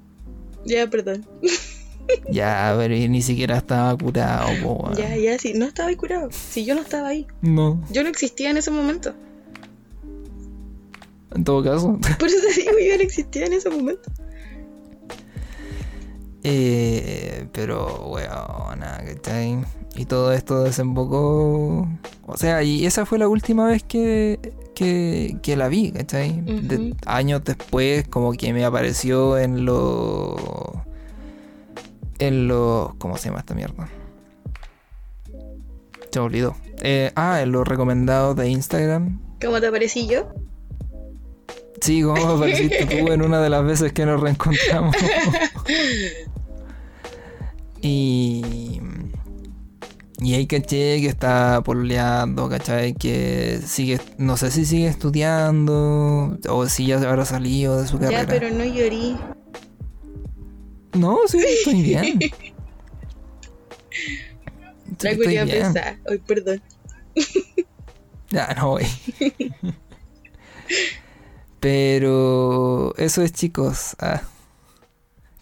[0.65, 1.27] Ya, perdón.
[2.31, 4.91] Ya, pero ni siquiera estaba curado, po.
[4.97, 5.53] Ya, ya, sí.
[5.55, 6.29] No estaba ahí curado.
[6.33, 7.27] Si yo no estaba ahí.
[7.41, 9.15] No, Yo no existía en ese momento.
[11.35, 11.99] en todo caso.
[12.19, 14.11] Por eso te digo, yo no existía en ese momento.
[16.45, 19.59] Eh, pero, weona, ¿cachai?
[19.97, 21.89] Y todo esto desembocó.
[22.27, 24.41] O sea, y esa fue la última vez que,
[24.75, 26.41] que, que la vi, ¿cachai?
[26.41, 26.97] De- Ujú.
[27.07, 30.35] años después, como que me apareció en los.
[32.23, 32.95] En los.
[32.99, 33.89] ¿Cómo se llama esta mierda?
[36.13, 36.55] Se me olvidó.
[36.81, 39.21] Eh, ah, en los recomendados de Instagram.
[39.41, 40.29] ¿Cómo te parecí yo?
[41.81, 44.95] Sí, como apareciste tú en una de las veces que nos reencontramos.
[47.81, 48.81] y.
[50.21, 52.95] Y ahí caché que está pololeando, ¿cachai?
[52.95, 58.23] Que sigue, no sé si sigue estudiando o si ya habrá salido de su carrera.
[58.23, 59.17] Ya, pero no llorí.
[60.95, 62.19] No, sí, estoy bien.
[65.01, 65.15] La
[65.45, 65.49] bien.
[65.49, 65.99] pensar.
[66.09, 66.63] Ay, perdón.
[68.31, 68.87] Ya, no voy.
[71.61, 73.95] Pero eso es, chicos.
[74.01, 74.23] Ah,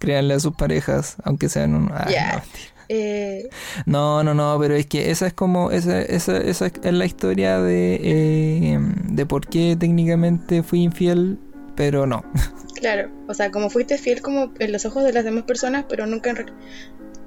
[0.00, 1.88] créanle a sus parejas, aunque sean un.
[1.92, 2.70] ah, no, mentira.
[2.88, 3.48] Eh,
[3.86, 7.60] No, no, no, pero es que esa es como, esa, esa, esa es la historia
[7.60, 8.78] de, eh,
[9.08, 11.38] de por qué técnicamente fui infiel,
[11.76, 12.24] pero no.
[12.80, 16.06] claro, o sea, como fuiste fiel como en los ojos de las demás personas, pero
[16.06, 16.36] nunca en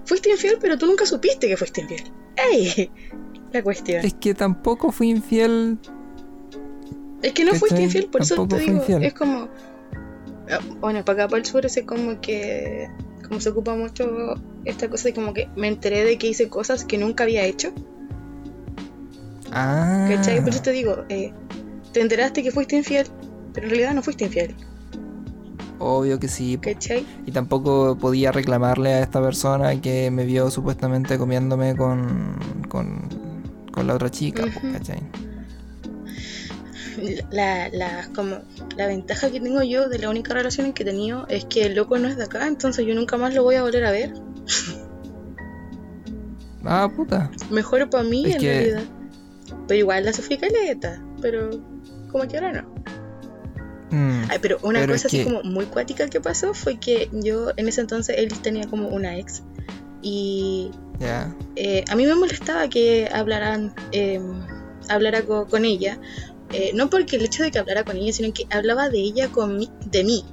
[0.05, 2.03] Fuiste infiel, pero tú nunca supiste que fuiste infiel.
[2.51, 2.91] ¡Ey!
[3.51, 4.03] La cuestión.
[4.03, 5.77] Es que tampoco fui infiel.
[7.21, 9.03] Es que no fuiste infiel, por eso te digo, infiel.
[9.03, 9.47] es como...
[10.49, 12.89] ah, Bueno, para acá, para el sur, es como que...
[13.27, 14.35] Como se ocupa mucho
[14.65, 17.71] esta cosa de como que me enteré de que hice cosas que nunca había hecho.
[19.51, 20.41] Ah, ¿Cachai?
[20.41, 21.31] Por eso te digo, eh,
[21.93, 23.07] te enteraste que fuiste infiel,
[23.53, 24.55] pero en realidad no fuiste infiel.
[25.83, 26.57] Obvio que sí.
[26.61, 27.05] ¿Cachai?
[27.25, 32.37] Y tampoco podía reclamarle a esta persona que me vio supuestamente comiéndome con,
[32.69, 33.09] con,
[33.71, 34.73] con la otra chica, po, Ujú.
[34.73, 34.99] ¿cachai?
[37.31, 38.37] La, la, como,
[38.77, 41.75] la ventaja que tengo yo de la única relación que he tenido es que el
[41.75, 44.13] loco no es de acá, entonces yo nunca más lo voy a volver a ver.
[46.63, 47.29] Ah, puta.
[47.49, 48.83] Mejor para mí Es en que- realidad.
[49.67, 51.49] Pero igual la sufrí caleta, pero
[52.11, 52.82] como que ahora no.
[53.93, 57.09] Mm, Ay, pero una Pero cosa así que- como muy cuática que pasó fue que
[57.11, 59.43] yo en ese entonces él tenía como una ex
[60.01, 60.71] y
[61.55, 64.19] eh, a mí me molestaba que hablaran eh,
[64.89, 65.99] hablara co- con ella
[66.53, 69.31] eh, no porque el hecho de que hablara con ella sino que hablaba de ella
[69.31, 70.25] con mí, de mí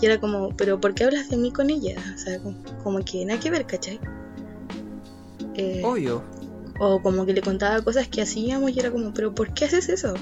[0.00, 1.94] y era como pero ¿por qué hablas de mí con ella?
[2.14, 4.00] o sea como, como que nada que ver ¿cachai?
[5.54, 6.24] Eh, Obvio.
[6.80, 9.88] o como que le contaba cosas que hacíamos y era como pero ¿por qué haces
[9.88, 10.14] eso?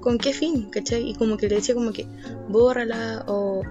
[0.00, 0.68] ¿Con qué fin?
[0.70, 1.10] ¿cachai?
[1.10, 2.06] y como que le decía como que
[2.48, 3.62] bórrala o,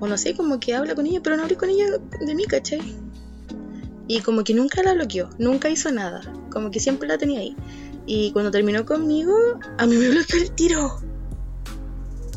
[0.00, 1.86] o no sé como que habla con ella pero no hablé con ella
[2.20, 2.80] de mí ¿cachai?
[4.06, 6.20] Y como que nunca la bloqueó, nunca hizo nada.
[6.50, 7.56] Como que siempre la tenía ahí.
[8.06, 9.34] Y cuando terminó conmigo,
[9.78, 11.00] a mí me bloqueó el tiro.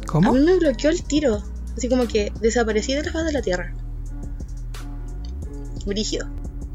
[0.05, 0.29] ¿Cómo?
[0.29, 1.43] A mí me bloqueó el tiro.
[1.75, 3.73] Así como que desaparecí de la faz de la tierra.
[5.85, 6.27] Brígido.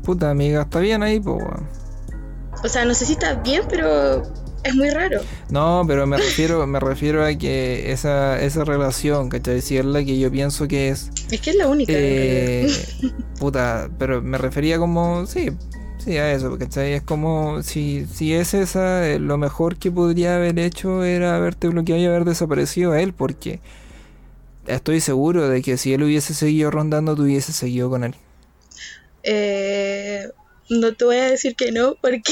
[0.03, 1.39] Puta amiga, está bien ahí, po.
[2.63, 4.23] O sea, no sé si está bien, pero
[4.65, 5.21] es muy raro.
[5.51, 9.61] No, pero me refiero, me refiero a que esa, esa relación, ¿cachai?
[9.61, 11.11] Si es la que yo pienso que es.
[11.31, 11.93] Es que es la única.
[11.95, 12.71] Eh,
[13.39, 15.51] puta, pero me refería como, sí,
[15.99, 16.93] sí, a eso, ¿cachai?
[16.93, 21.69] Es como, si, si es esa, eh, lo mejor que podría haber hecho era haberte
[21.69, 23.61] bloqueado y haber desaparecido a él, porque
[24.67, 28.15] estoy seguro de que si él hubiese seguido rondando, tú hubiese seguido con él.
[29.25, 30.29] Eh,
[30.69, 32.23] no te voy a decir que no, porque,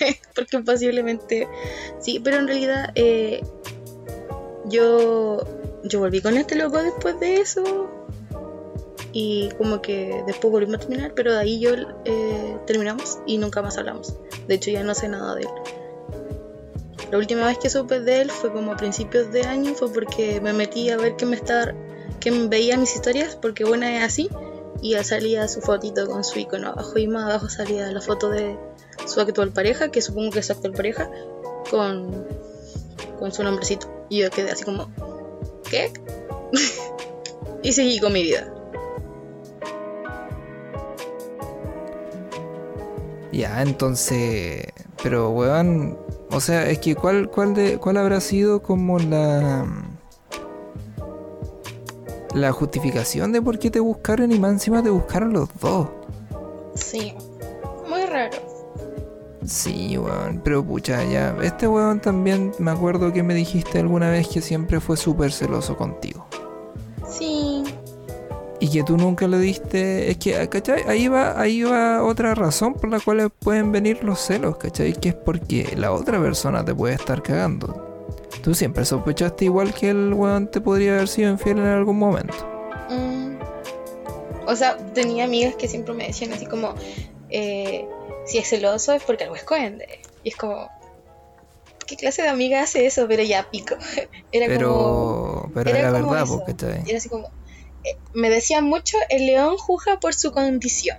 [0.34, 1.48] porque posiblemente
[2.00, 3.42] sí, pero en realidad eh,
[4.66, 5.44] yo,
[5.84, 7.90] yo volví con este loco después de eso
[9.12, 11.70] y como que después volvimos a terminar, pero de ahí yo
[12.04, 14.14] eh, terminamos y nunca más hablamos.
[14.48, 15.48] De hecho ya no sé nada de él.
[17.12, 20.40] La última vez que supe de él fue como a principios de año, fue porque
[20.40, 21.72] me metí a ver que me estaba,
[22.18, 24.28] que veía mis historias, porque una es así,
[24.82, 28.58] y salía su fotito con su icono abajo y más abajo salía la foto de
[29.06, 31.10] su actual pareja, que supongo que es su actual pareja,
[31.70, 32.26] con,
[33.18, 33.88] con su nombrecito.
[34.08, 34.88] Y yo quedé así como,
[35.68, 35.92] ¿qué?
[37.62, 38.52] y seguí con mi vida.
[43.32, 44.66] Ya, entonces,
[45.02, 45.98] pero weón,
[46.30, 49.66] o sea, es que cuál, cuál de, cuál habrá sido como la
[52.34, 55.88] la justificación de por qué te buscaron y más encima te buscaron los dos.
[56.74, 57.14] Sí.
[59.44, 64.28] Sí, weón, pero pucha, ya, este weón también me acuerdo que me dijiste alguna vez
[64.28, 66.26] que siempre fue súper celoso contigo.
[67.06, 67.62] Sí,
[68.60, 70.10] Y que tú nunca le diste.
[70.10, 70.82] Es que, ¿cachai?
[70.88, 74.94] Ahí va, ahí va otra razón por la cual pueden venir los celos, ¿cachai?
[74.94, 77.84] Que es porque la otra persona te puede estar cagando.
[78.42, 82.34] Tú siempre sospechaste igual que el weón te podría haber sido infiel en algún momento.
[82.88, 83.36] mm,
[84.46, 86.74] o sea, tenía amigas que siempre me decían así como,
[87.30, 87.86] eh,
[88.24, 90.00] si es celoso es porque algo esconde.
[90.22, 90.70] Y es como,
[91.86, 93.06] ¿qué clase de amiga hace eso?
[93.08, 93.76] Pero ya pico.
[94.32, 95.50] Era Pero, como...
[95.54, 96.36] pero era, como verdad, eso.
[96.38, 96.76] porque está.
[96.88, 97.28] Era así como,
[97.84, 100.98] eh, me decían mucho, el león juzga por su condición.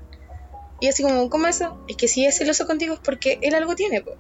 [0.80, 1.78] Y así como, ¿cómo eso?
[1.88, 4.12] Es que si es celoso contigo es porque él algo tiene, po.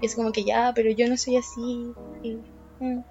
[0.00, 1.92] Y es como que ya, pero yo no soy así.
[2.22, 2.38] Y,
[2.80, 3.04] mm.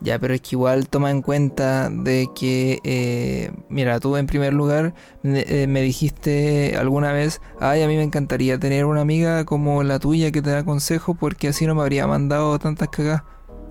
[0.00, 4.52] Ya, pero es que igual toma en cuenta de que, eh, mira, tú en primer
[4.54, 9.44] lugar me, eh, me dijiste alguna vez, ay, a mí me encantaría tener una amiga
[9.44, 13.24] como la tuya que te da consejo porque así no me habría mandado tantas cagadas.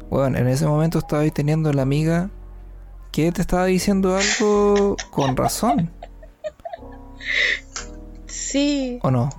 [0.10, 2.30] Bueno, en ese momento estabais teniendo la amiga
[3.12, 5.92] que te estaba diciendo algo con razón,
[8.28, 9.30] Sí, ¿o no?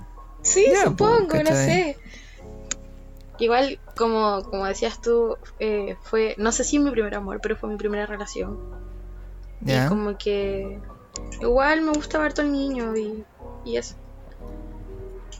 [0.41, 1.97] sí, Ya, po, supongo, no sé.
[3.39, 7.69] Igual, como, como decías tú, eh, fue, no sé si mi primer amor, pero fue
[7.69, 8.57] mi primera relación.
[9.61, 9.87] Y Ya.
[9.87, 10.79] como que
[11.41, 13.25] igual me gustaba harto el niño y,
[13.65, 13.95] y eso.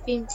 [0.06, 0.26] Fin.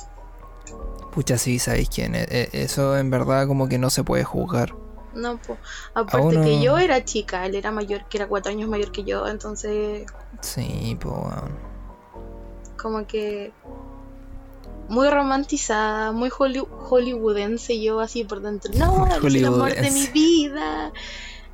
[1.13, 2.15] Pucha, sí, sabéis quién.
[2.15, 4.75] Eh, eh, Eso en verdad como que no se puede juzgar.
[5.15, 5.59] No, pues.
[5.95, 9.05] Aparte uno- que yo era chica, él era mayor, que era cuatro años mayor que
[9.05, 10.07] yo, entonces
[10.41, 11.15] Sí, pues,
[12.77, 13.55] como que
[14.89, 18.71] muy romantizada, muy holly- hollywoodense yo así por dentro.
[18.75, 20.93] No, es el amor de mi vida.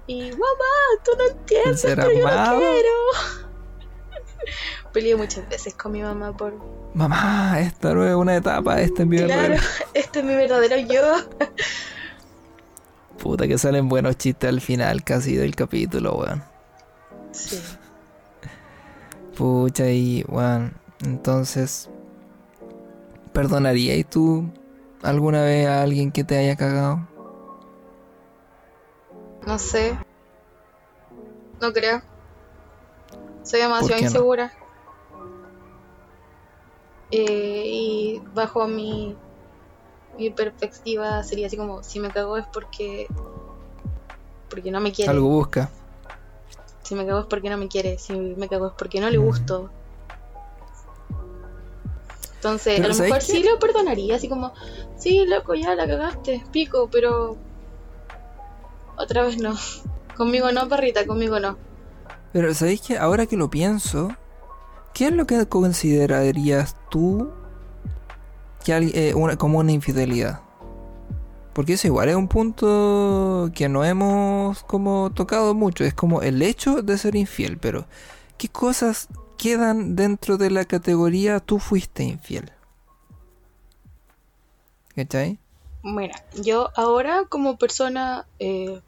[0.07, 0.73] Y mamá,
[1.05, 2.59] tú no entiendes, ¿Ser pero yo amado?
[2.59, 2.89] quiero.
[4.93, 6.55] Peleé muchas veces con mi mamá por
[6.95, 9.63] Mamá, esta no es una etapa, esta es mi claro, verdadero-
[9.95, 11.17] este es mi verdadero yo.
[13.19, 16.43] Puta que salen buenos chistes al final casi del capítulo, weón.
[17.33, 17.61] Sí.
[19.37, 20.75] Pucha y weón.
[21.05, 21.89] Entonces,
[23.33, 24.51] ¿perdonarías tú
[25.03, 27.07] alguna vez a alguien que te haya cagado?
[29.47, 29.99] No sé.
[31.61, 32.03] No creo.
[33.43, 34.53] Soy demasiado insegura.
[37.11, 39.17] Eh, y bajo mi,
[40.17, 43.09] mi perspectiva sería así como, si me cago es porque
[44.49, 45.11] porque no me quiere.
[45.11, 45.71] Algo busca.
[46.83, 47.99] Si me cago es porque no me quiere.
[47.99, 49.71] Si me cago es porque no le gusto.
[52.41, 53.33] Entonces, a lo ¿sabes mejor qué?
[53.33, 54.53] sí lo perdonaría, así como,
[54.97, 57.37] sí, loco, ya la cagaste, pico, pero
[58.97, 59.55] otra vez no.
[60.17, 61.59] Conmigo no, perrita, conmigo no.
[62.33, 64.09] Pero ¿sabéis que ahora que lo pienso,
[64.95, 67.31] qué es lo que considerarías tú
[68.65, 70.41] que eh, una- como una infidelidad?
[71.53, 76.41] Porque eso igual es un punto que no hemos como tocado mucho, es como el
[76.43, 77.87] hecho de ser infiel, pero
[78.39, 79.09] ¿qué cosas
[79.41, 82.53] quedan dentro de la categoría tú fuiste infiel?
[84.95, 85.39] ¿Cachai?
[85.83, 88.83] Mira, yo ahora como persona eh,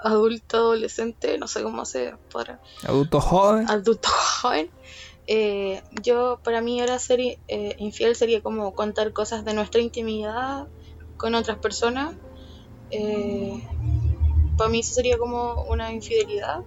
[0.00, 3.70] adulta, adolescente, no sé cómo se podrá, Adulto joven.
[3.70, 4.70] adulto joven,
[5.28, 7.38] eh, yo para mí ahora ser eh,
[7.78, 10.66] infiel sería como contar cosas de nuestra intimidad
[11.16, 12.16] con otras personas.
[12.90, 13.62] Eh,
[14.58, 16.64] para mí eso sería como una infidelidad,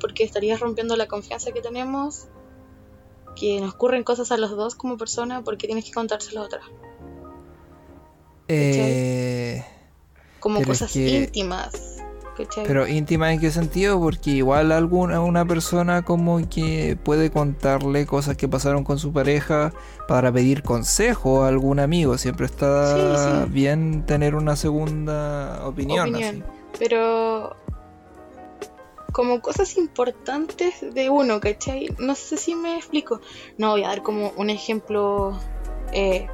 [0.00, 2.28] porque estarías rompiendo la confianza que tenemos,
[3.34, 6.60] que nos ocurren cosas a los dos como persona, porque tienes que contárselo a otra.
[8.48, 9.64] Eh,
[10.40, 11.72] Como cosas que- íntimas.
[12.36, 12.64] ¿cachai?
[12.66, 14.00] Pero íntima en qué sentido?
[14.00, 19.72] Porque igual alguna una persona como que puede contarle cosas que pasaron con su pareja
[20.08, 22.18] para pedir consejo a algún amigo.
[22.18, 23.50] Siempre está Sí, sí.
[23.52, 26.08] bien tener una segunda opinión.
[26.10, 26.44] opinión.
[26.76, 27.54] Pero
[29.14, 31.88] como cosas importantes de uno, ¿cachai?
[31.98, 33.20] No sé si me explico.
[33.58, 35.38] No voy a dar como un ejemplo
[35.92, 36.26] eh,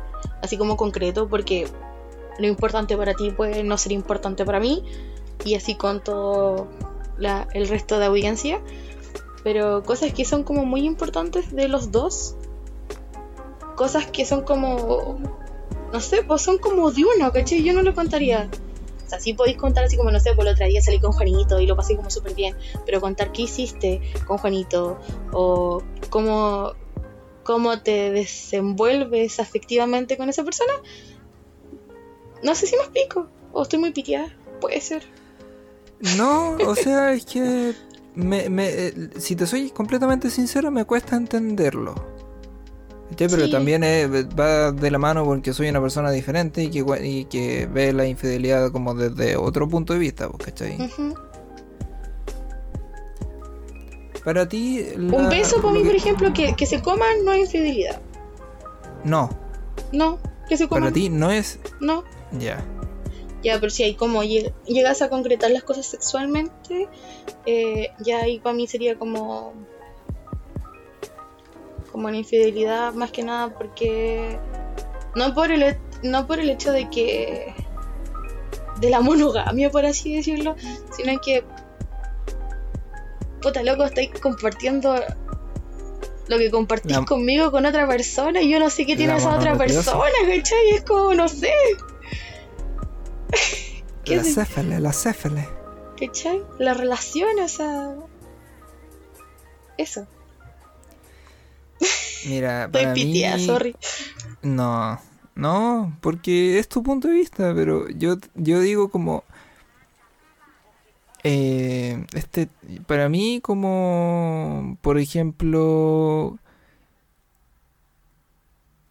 [0.43, 1.69] así como concreto porque
[2.39, 4.83] lo importante para ti puede no ser importante para mí
[5.45, 6.69] y así con todo
[7.19, 8.61] la- el resto de audiencia.
[9.45, 12.35] Pero cosas que son como muy importantes de los dos.
[13.77, 15.19] Cosas que son como...
[15.93, 17.63] No sé, pues son como de uno, ¿cachai?
[17.63, 18.49] Yo no lo contaría.
[19.37, 21.77] Podéis contar así como, no sé, por el otro día salí con Juanito y lo
[21.77, 22.57] pasé como súper bien,
[22.87, 24.99] pero contar qué hiciste con Juanito
[25.33, 26.73] o cómo,
[27.45, 30.73] cómo te desenvuelves afectivamente con esa persona,
[32.43, 35.03] no sé si me explico, o estoy muy pitiada, puede ser.
[36.17, 37.75] No, o sea, es que
[38.15, 41.95] me, me- eh, si te soy completamente sincero, me cuesta entenderlo.
[43.11, 43.29] ¿Cachai?
[43.29, 43.51] Pero Sí.
[43.51, 47.93] también va de la mano porque soy una persona diferente y que, y que ve
[47.93, 50.81] la infidelidad como desde otro punto de vista, pues, ¿cachai?
[50.81, 51.15] Ujú.
[54.25, 54.85] Para ti...
[54.97, 58.01] la- Un beso para mí, que- por ejemplo, que, que se coman no es infidelidad.
[59.05, 59.31] No,
[59.93, 60.85] No, que se coman.
[60.85, 61.59] para ti no es...
[61.81, 62.05] No.
[62.39, 62.63] Ya.
[63.43, 66.89] Ya, pero si hay como lleg- llegas a concretar las cosas sexualmente,
[67.47, 69.55] eh, ya ahí para mí sería como
[72.01, 74.39] como una infidelidad más que nada porque
[75.15, 77.55] no por el no por el hecho de que
[78.81, 80.57] de la monogamia por así decirlo,
[80.97, 81.45] sino que
[83.43, 84.95] puta loco estáis compartiendo
[86.29, 89.19] lo que compartís La- conmigo con otra persona y yo no sé qué tiene La
[89.19, 90.71] esa otra persona, ¿cachai?
[90.71, 91.53] Es como, no sé.
[94.05, 95.47] ¿Qué La céfale, la céfale.
[95.99, 96.43] ¿Cachai?
[96.59, 97.95] La relación, o sea.
[99.77, 100.07] Eso.
[102.27, 103.47] Mira, Estoy para piteada, mí...
[103.47, 103.77] sorry.
[104.43, 105.01] No,
[105.35, 109.25] no, porque es tu punto de vista, pero yo, yo digo como...
[111.23, 112.49] eh, este,
[112.87, 116.39] para mí como, por ejemplo,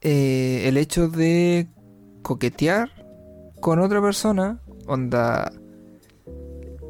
[0.02, 1.68] eh, el hecho de
[2.22, 2.90] coquetear
[3.60, 5.52] con otra persona, onda,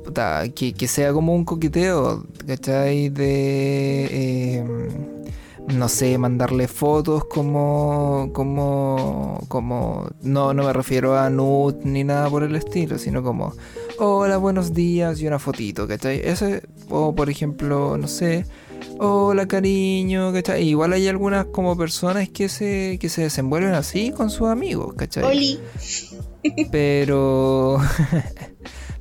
[0.04, 3.10] puta, que, que sea como un coqueteo, ¿cachai?
[3.10, 4.58] De...
[4.60, 5.19] em,
[5.74, 12.30] no sé, mandarle fotos como, como, como, no, no me refiero a nude ni nada
[12.30, 13.54] por el estilo, sino como,
[14.00, 16.22] hola, buenos días y una fotito, ¿cachai?
[16.24, 18.46] Ese, o por ejemplo, no sé,
[18.98, 20.68] hola, cariño, ¿cachai?
[20.68, 25.24] Igual hay algunas como personas que se, que se desenvuelven así con sus amigos, ¿cachai?
[25.24, 25.60] Oli.
[26.72, 27.80] Pero.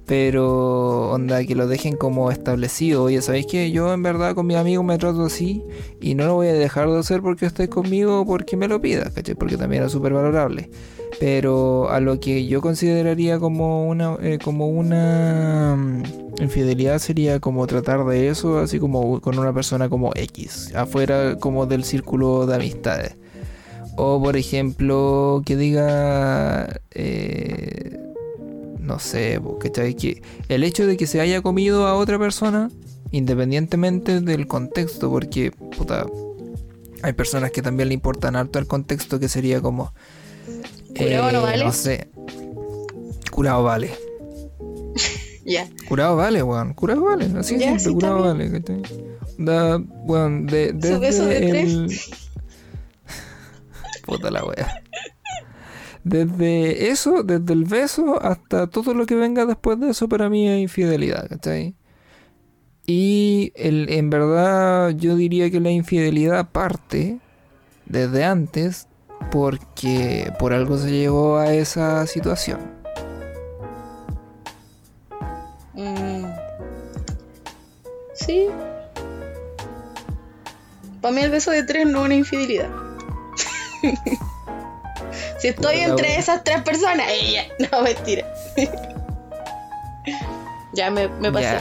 [0.09, 3.03] Pero, onda, que lo dejen como establecido.
[3.05, 5.63] Oye, ¿sabéis que yo en verdad con mis amigos me trato así?
[6.01, 8.81] Y no lo voy a dejar de hacer porque estés conmigo o porque me lo
[8.81, 9.35] pidas, ¿cachai?
[9.35, 10.71] Porque también es súper valorable.
[11.21, 16.03] Pero a lo que yo consideraría como una, eh, como una mm,
[16.41, 21.67] infidelidad sería como tratar de eso, así como con una persona como X, afuera como
[21.67, 23.17] del círculo de amistades.
[23.97, 28.08] O por ejemplo, que diga, eh,
[28.89, 29.95] no sé, ¿cachai?
[29.95, 32.71] Que el hecho de que se haya comido a otra persona,
[33.11, 36.07] independientemente del contexto, porque, puta,
[37.03, 39.93] hay personas que también le importan harto el contexto, que sería como...
[40.97, 41.65] Curado no vale.
[41.65, 42.09] No sé.
[43.31, 43.91] Curado vale.
[45.45, 45.67] Ya.
[45.89, 46.75] Curado vale, weón.
[46.75, 47.25] Curado vale.
[47.39, 48.37] Así de Ya, simple, sí, curado bien.
[48.37, 48.51] vale.
[48.61, 48.83] ¿cachai?
[49.39, 52.01] Da, weón, de, desde beso de el...
[54.05, 54.83] Puta la wea.
[56.09, 60.49] Desde eso, desde el beso hasta todo lo que venga después de eso, para mí
[60.49, 61.75] es infidelidad, ¿cachai?
[62.87, 67.19] Y el, en verdad yo diría que la infidelidad parte
[67.85, 68.89] desde antes
[69.31, 72.61] porque por algo se llegó a esa situación.
[75.75, 76.25] Mm.
[78.15, 78.47] Sí.
[81.03, 82.71] Para mí el beso de tres no es una infidelidad.
[85.39, 87.45] si estoy Puta, entre esas tres personas, ella.
[87.73, 88.27] No, mentira.
[90.75, 91.61] ya me, me pasé.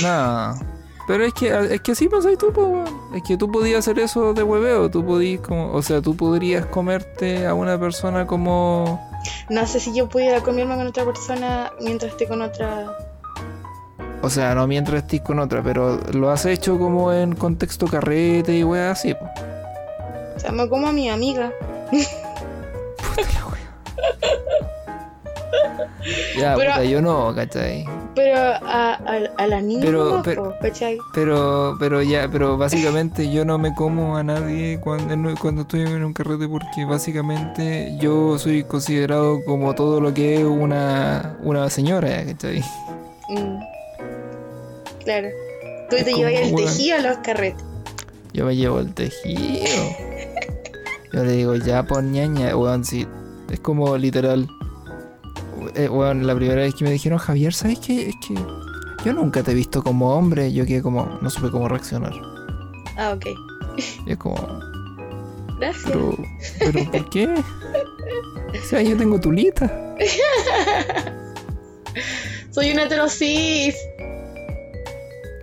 [0.00, 0.54] Ya.
[0.56, 0.78] No.
[1.08, 3.00] Pero es que, es que así pensáis tú, po, weón.
[3.14, 4.90] Es que tú podías hacer eso de hueveo.
[4.90, 5.72] Tú podías como.
[5.72, 9.08] O sea, tú podrías comerte a una persona como.
[9.48, 12.94] No sé si yo pudiera comerme con otra persona mientras esté con otra.
[14.20, 18.58] O sea, no mientras estés con otra, pero lo has hecho como en contexto carrete
[18.58, 19.24] y weá así, po.
[20.36, 21.52] O sea, me como a mi amiga.
[26.38, 27.84] Ya, Pero- puta, yo no, ¿cachai?
[28.14, 30.98] Pero a, a, a la niña Pero- pero- ¿cachai?
[31.14, 36.04] Pero, pero ya, pero básicamente yo no me como a nadie cuando, cuando estoy en
[36.04, 42.24] un carrete porque básicamente yo soy considerado como todo lo que es una, una señora,
[42.24, 42.60] ¿cachai?
[43.28, 43.58] Mm.
[45.04, 45.28] Claro.
[45.90, 47.64] Tú Es te llevas el tejido a los carretes.
[48.32, 49.66] Yo me llevo el tejido.
[51.12, 53.06] Yo le digo, ya pon ñaña, weón, sí.
[53.50, 54.48] Es como literal.
[55.74, 58.08] Eh, weón, la primera vez que me dijeron, Javier, ¿sabes qué?
[58.10, 58.34] Es que
[59.04, 60.52] yo nunca te he visto como hombre.
[60.52, 62.12] Yo quedé como, no supe cómo reaccionar.
[62.96, 63.26] Ah, ok.
[64.06, 64.36] Y es como,
[65.58, 65.84] Gracias.
[65.86, 66.16] pero,
[66.58, 67.26] pero ¿por qué?
[67.28, 69.96] O sea, yo tengo tulita.
[72.50, 73.74] Soy un heterosis.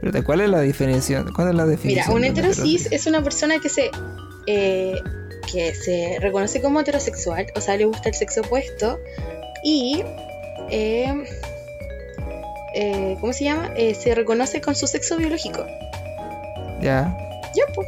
[0.02, 1.26] Pero ¿cuál es la diferencia?
[1.36, 2.16] ¿Cuál es la Mira, definición?
[2.16, 3.90] un de heterosis es una persona que se
[4.48, 5.02] eh,
[5.52, 9.00] que se reconoce como heterosexual, o sea, le gusta el sexo opuesto
[9.64, 10.04] y
[10.70, 11.14] eh,
[12.74, 13.72] eh, ¿cómo se llama?
[13.76, 15.66] Eh, se reconoce con su sexo biológico.
[16.82, 17.18] Ya,
[17.56, 17.88] Ya, pues.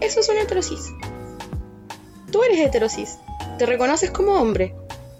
[0.00, 0.80] Eso es un heterosis.
[2.30, 3.18] Tú eres heterosis.
[3.58, 4.74] Te reconoces como hombre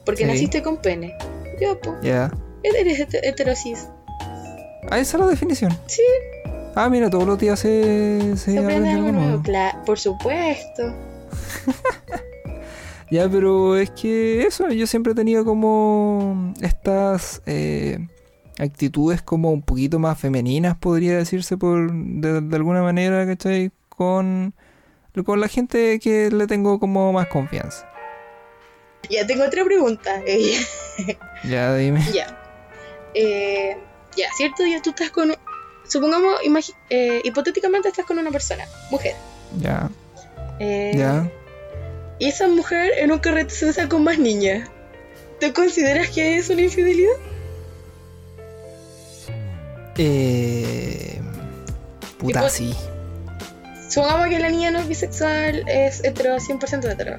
[0.04, 0.28] porque Sí.
[0.30, 1.16] naciste con pene.
[1.60, 1.96] Ya, pues.
[2.02, 2.30] ya.
[2.62, 3.88] Eres hete- heterosis.
[4.90, 5.76] Ah, esa es la definición.
[5.86, 6.02] Sí,
[6.74, 9.42] Ah, mira, todos los días se, se se aprende algo nuevo.
[9.84, 10.94] por supuesto.
[13.10, 17.98] Ya, pero es que eso, yo siempre he tenido como estas eh,
[18.58, 23.70] actitudes como un poquito más femeninas, podría decirse por de, de alguna manera, ¿cachai?
[23.90, 24.54] Con
[25.26, 27.86] con la gente que le tengo como más confianza.
[29.10, 30.22] Ya tengo otra pregunta.
[31.44, 32.02] Ya, dime.
[32.14, 32.38] ya.
[33.14, 33.76] Eh,
[34.16, 35.34] ya, cierto día tú estás con.
[35.88, 36.36] Supongamos,
[36.88, 39.14] eh, hipotéticamente estás con una persona, mujer.
[39.58, 39.90] Ya,
[40.60, 41.28] Eh, ya.
[42.22, 44.70] Y esa mujer en un carrete se besa con más niñas.
[45.40, 47.16] ¿Tú consideras que es una infidelidad?
[49.98, 51.20] Eh,
[52.18, 52.76] puta, sí.
[53.88, 57.18] Supongamos que la niña no es bisexual, es hetero, 100% hetero.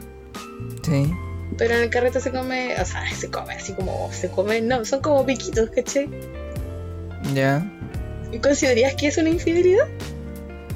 [0.84, 1.14] Sí.
[1.58, 4.86] Pero en el carrete se come, o sea, se come así como se come, no,
[4.86, 6.10] son como piquitos, ¿cachai?
[7.34, 7.62] Ya.
[8.32, 9.86] ¿Y considerarías que es una infidelidad?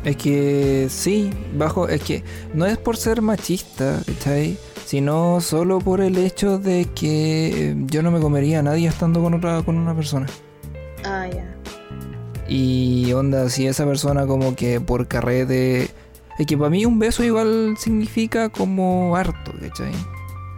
[0.04, 2.24] Es que sí, bajo, es que
[2.54, 4.58] no es por ser machista, ¿cachai?
[4.86, 9.22] Sino solo por el hecho de que eh, yo no me comería a nadie estando
[9.22, 10.28] con otra, con una persona.
[11.04, 11.56] Ah, ya.
[12.48, 15.90] Y onda, si esa persona como que por carrete...
[16.40, 19.92] Es que para mí un beso igual significa como harto, ¿cachai?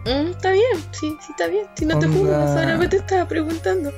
[0.04, 1.66] Mm, está bien, sí, sí, está bien.
[1.74, 2.54] Si no te juzgo, Onda.
[2.54, 3.90] solamente estaba preguntando.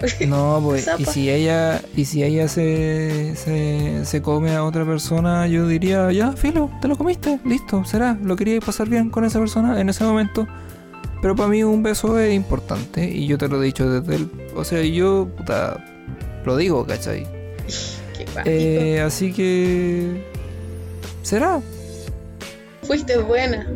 [0.26, 5.46] No, pues, y si ella, y si ella se, se, se come a otra persona,
[5.46, 9.38] yo diría, ya, filo, te lo comiste, listo, será, lo quería pasar bien con esa
[9.38, 10.46] persona en ese momento.
[11.22, 14.30] Pero para mí un beso es importante y yo te lo he dicho desde el...
[14.54, 15.82] O sea, yo, puta,
[16.44, 17.26] lo digo, ¿cachai?
[18.14, 18.26] Qué.
[18.44, 20.22] Eh, así que...
[21.22, 21.60] ¿Será?
[22.82, 23.66] Fuiste buena.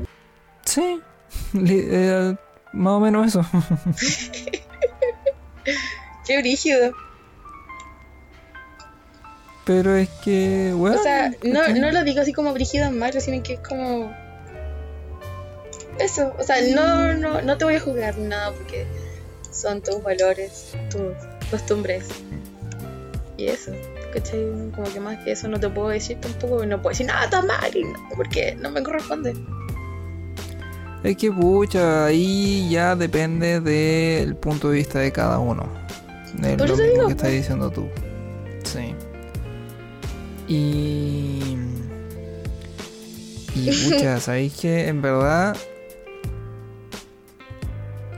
[0.64, 1.00] Sí.
[1.52, 2.36] Eh,
[2.72, 3.44] más o menos eso.
[6.30, 6.92] Qué brígido.
[9.64, 10.96] Pero es que, bueno...
[10.96, 14.14] O sea, no, no lo digo así como brígido en malo, sino que es como.
[15.98, 16.32] Eso.
[16.38, 18.86] O sea, no, no, no te voy a juzgar nada porque
[19.50, 21.14] son tus valores, tus
[21.50, 22.06] costumbres.
[23.36, 23.72] Y eso.
[24.14, 24.70] ¿Cachai?
[24.72, 26.64] Como que más que eso no te puedo decir tampoco.
[26.64, 29.34] No puedo decir nada tan mal y no, porque no me corresponde.
[31.02, 35.79] Es que pucha, ahí ya depende del punto de vista de cada uno.
[36.42, 37.88] Es Por lo eso mismo digo, que estás diciendo tú.
[38.64, 38.94] Sí.
[40.48, 41.56] Y.
[43.54, 45.56] Y pucha, sabéis que en verdad.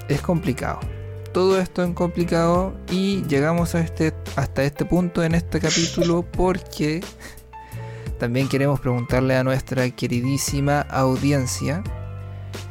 [0.09, 0.81] Es complicado.
[1.33, 7.01] Todo esto es complicado y llegamos a este, hasta este punto en este capítulo porque
[8.19, 11.83] también queremos preguntarle a nuestra queridísima audiencia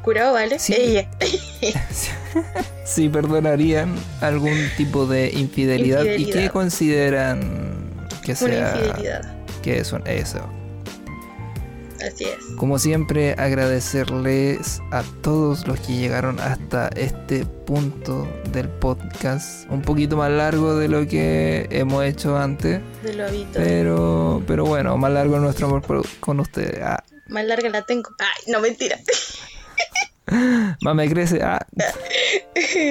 [0.03, 0.57] Curado, ¿vale?
[0.59, 0.73] Sí.
[0.77, 1.09] Ella.
[2.85, 9.35] si perdonarían algún tipo de infidelidad, y qué consideran que Una sea infidelidad.
[9.61, 10.39] que es un- eso.
[12.03, 12.37] Así es.
[12.57, 20.17] Como siempre, agradecerles a todos los que llegaron hasta este punto del podcast, un poquito
[20.17, 23.63] más largo de lo que hemos hecho antes, De lo habitual.
[23.63, 26.79] pero pero bueno, más largo nuestro amor por- con ustedes.
[26.81, 28.09] Ah, Más larga la tengo.
[28.17, 28.97] Ay, no, mentira.
[30.81, 31.41] Más me crece.
[31.43, 31.65] Ah.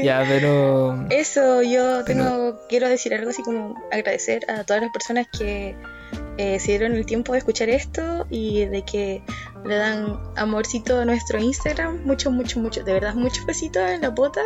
[0.02, 4.92] ya, pero Eso, yo Pero- tengo, quiero decir algo así como agradecer a todas las
[4.92, 5.74] personas que
[6.38, 9.22] eh, se dieron el tiempo de escuchar esto y de que
[9.64, 14.08] le dan amorcito a nuestro Instagram, mucho, mucho, mucho, de verdad, muchos besitos en la
[14.10, 14.42] bota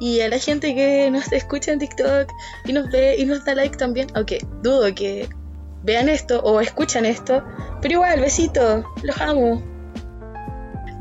[0.00, 2.30] y a la gente que nos escucha en TikTok
[2.66, 5.28] y nos ve y nos da like también, aunque dudo que
[5.82, 7.44] vean esto o escuchan esto,
[7.80, 9.62] pero igual, besito, los amo.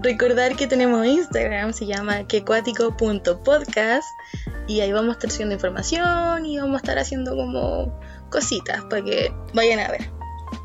[0.02, 4.06] Recordar que tenemos Instagram, se llama quecuático.podcast
[4.68, 8.00] y ahí vamos a estar subiendo información y vamos a estar haciendo como
[8.30, 10.10] cositas para que vayan a ver.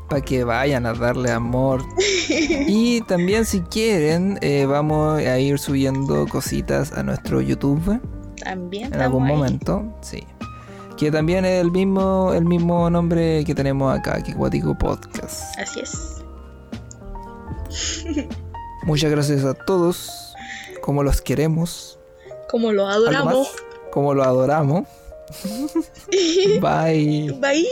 [0.07, 1.81] para que vayan a darle amor.
[2.29, 7.99] y también si quieren, eh, vamos a ir subiendo cositas a nuestro YouTube
[8.43, 9.33] También en algún ahí.
[9.35, 9.83] momento.
[10.01, 10.23] Sí.
[10.97, 15.57] Que también es el mismo, el mismo nombre que tenemos acá, que Podcast.
[15.57, 16.23] Así es.
[18.85, 20.33] Muchas gracias a todos,
[20.81, 21.97] como los queremos,
[22.49, 23.47] Como lo ¿Algo adoramos.
[23.91, 24.87] como lo adoramos.
[26.61, 27.31] Bye.
[27.39, 27.67] Bye.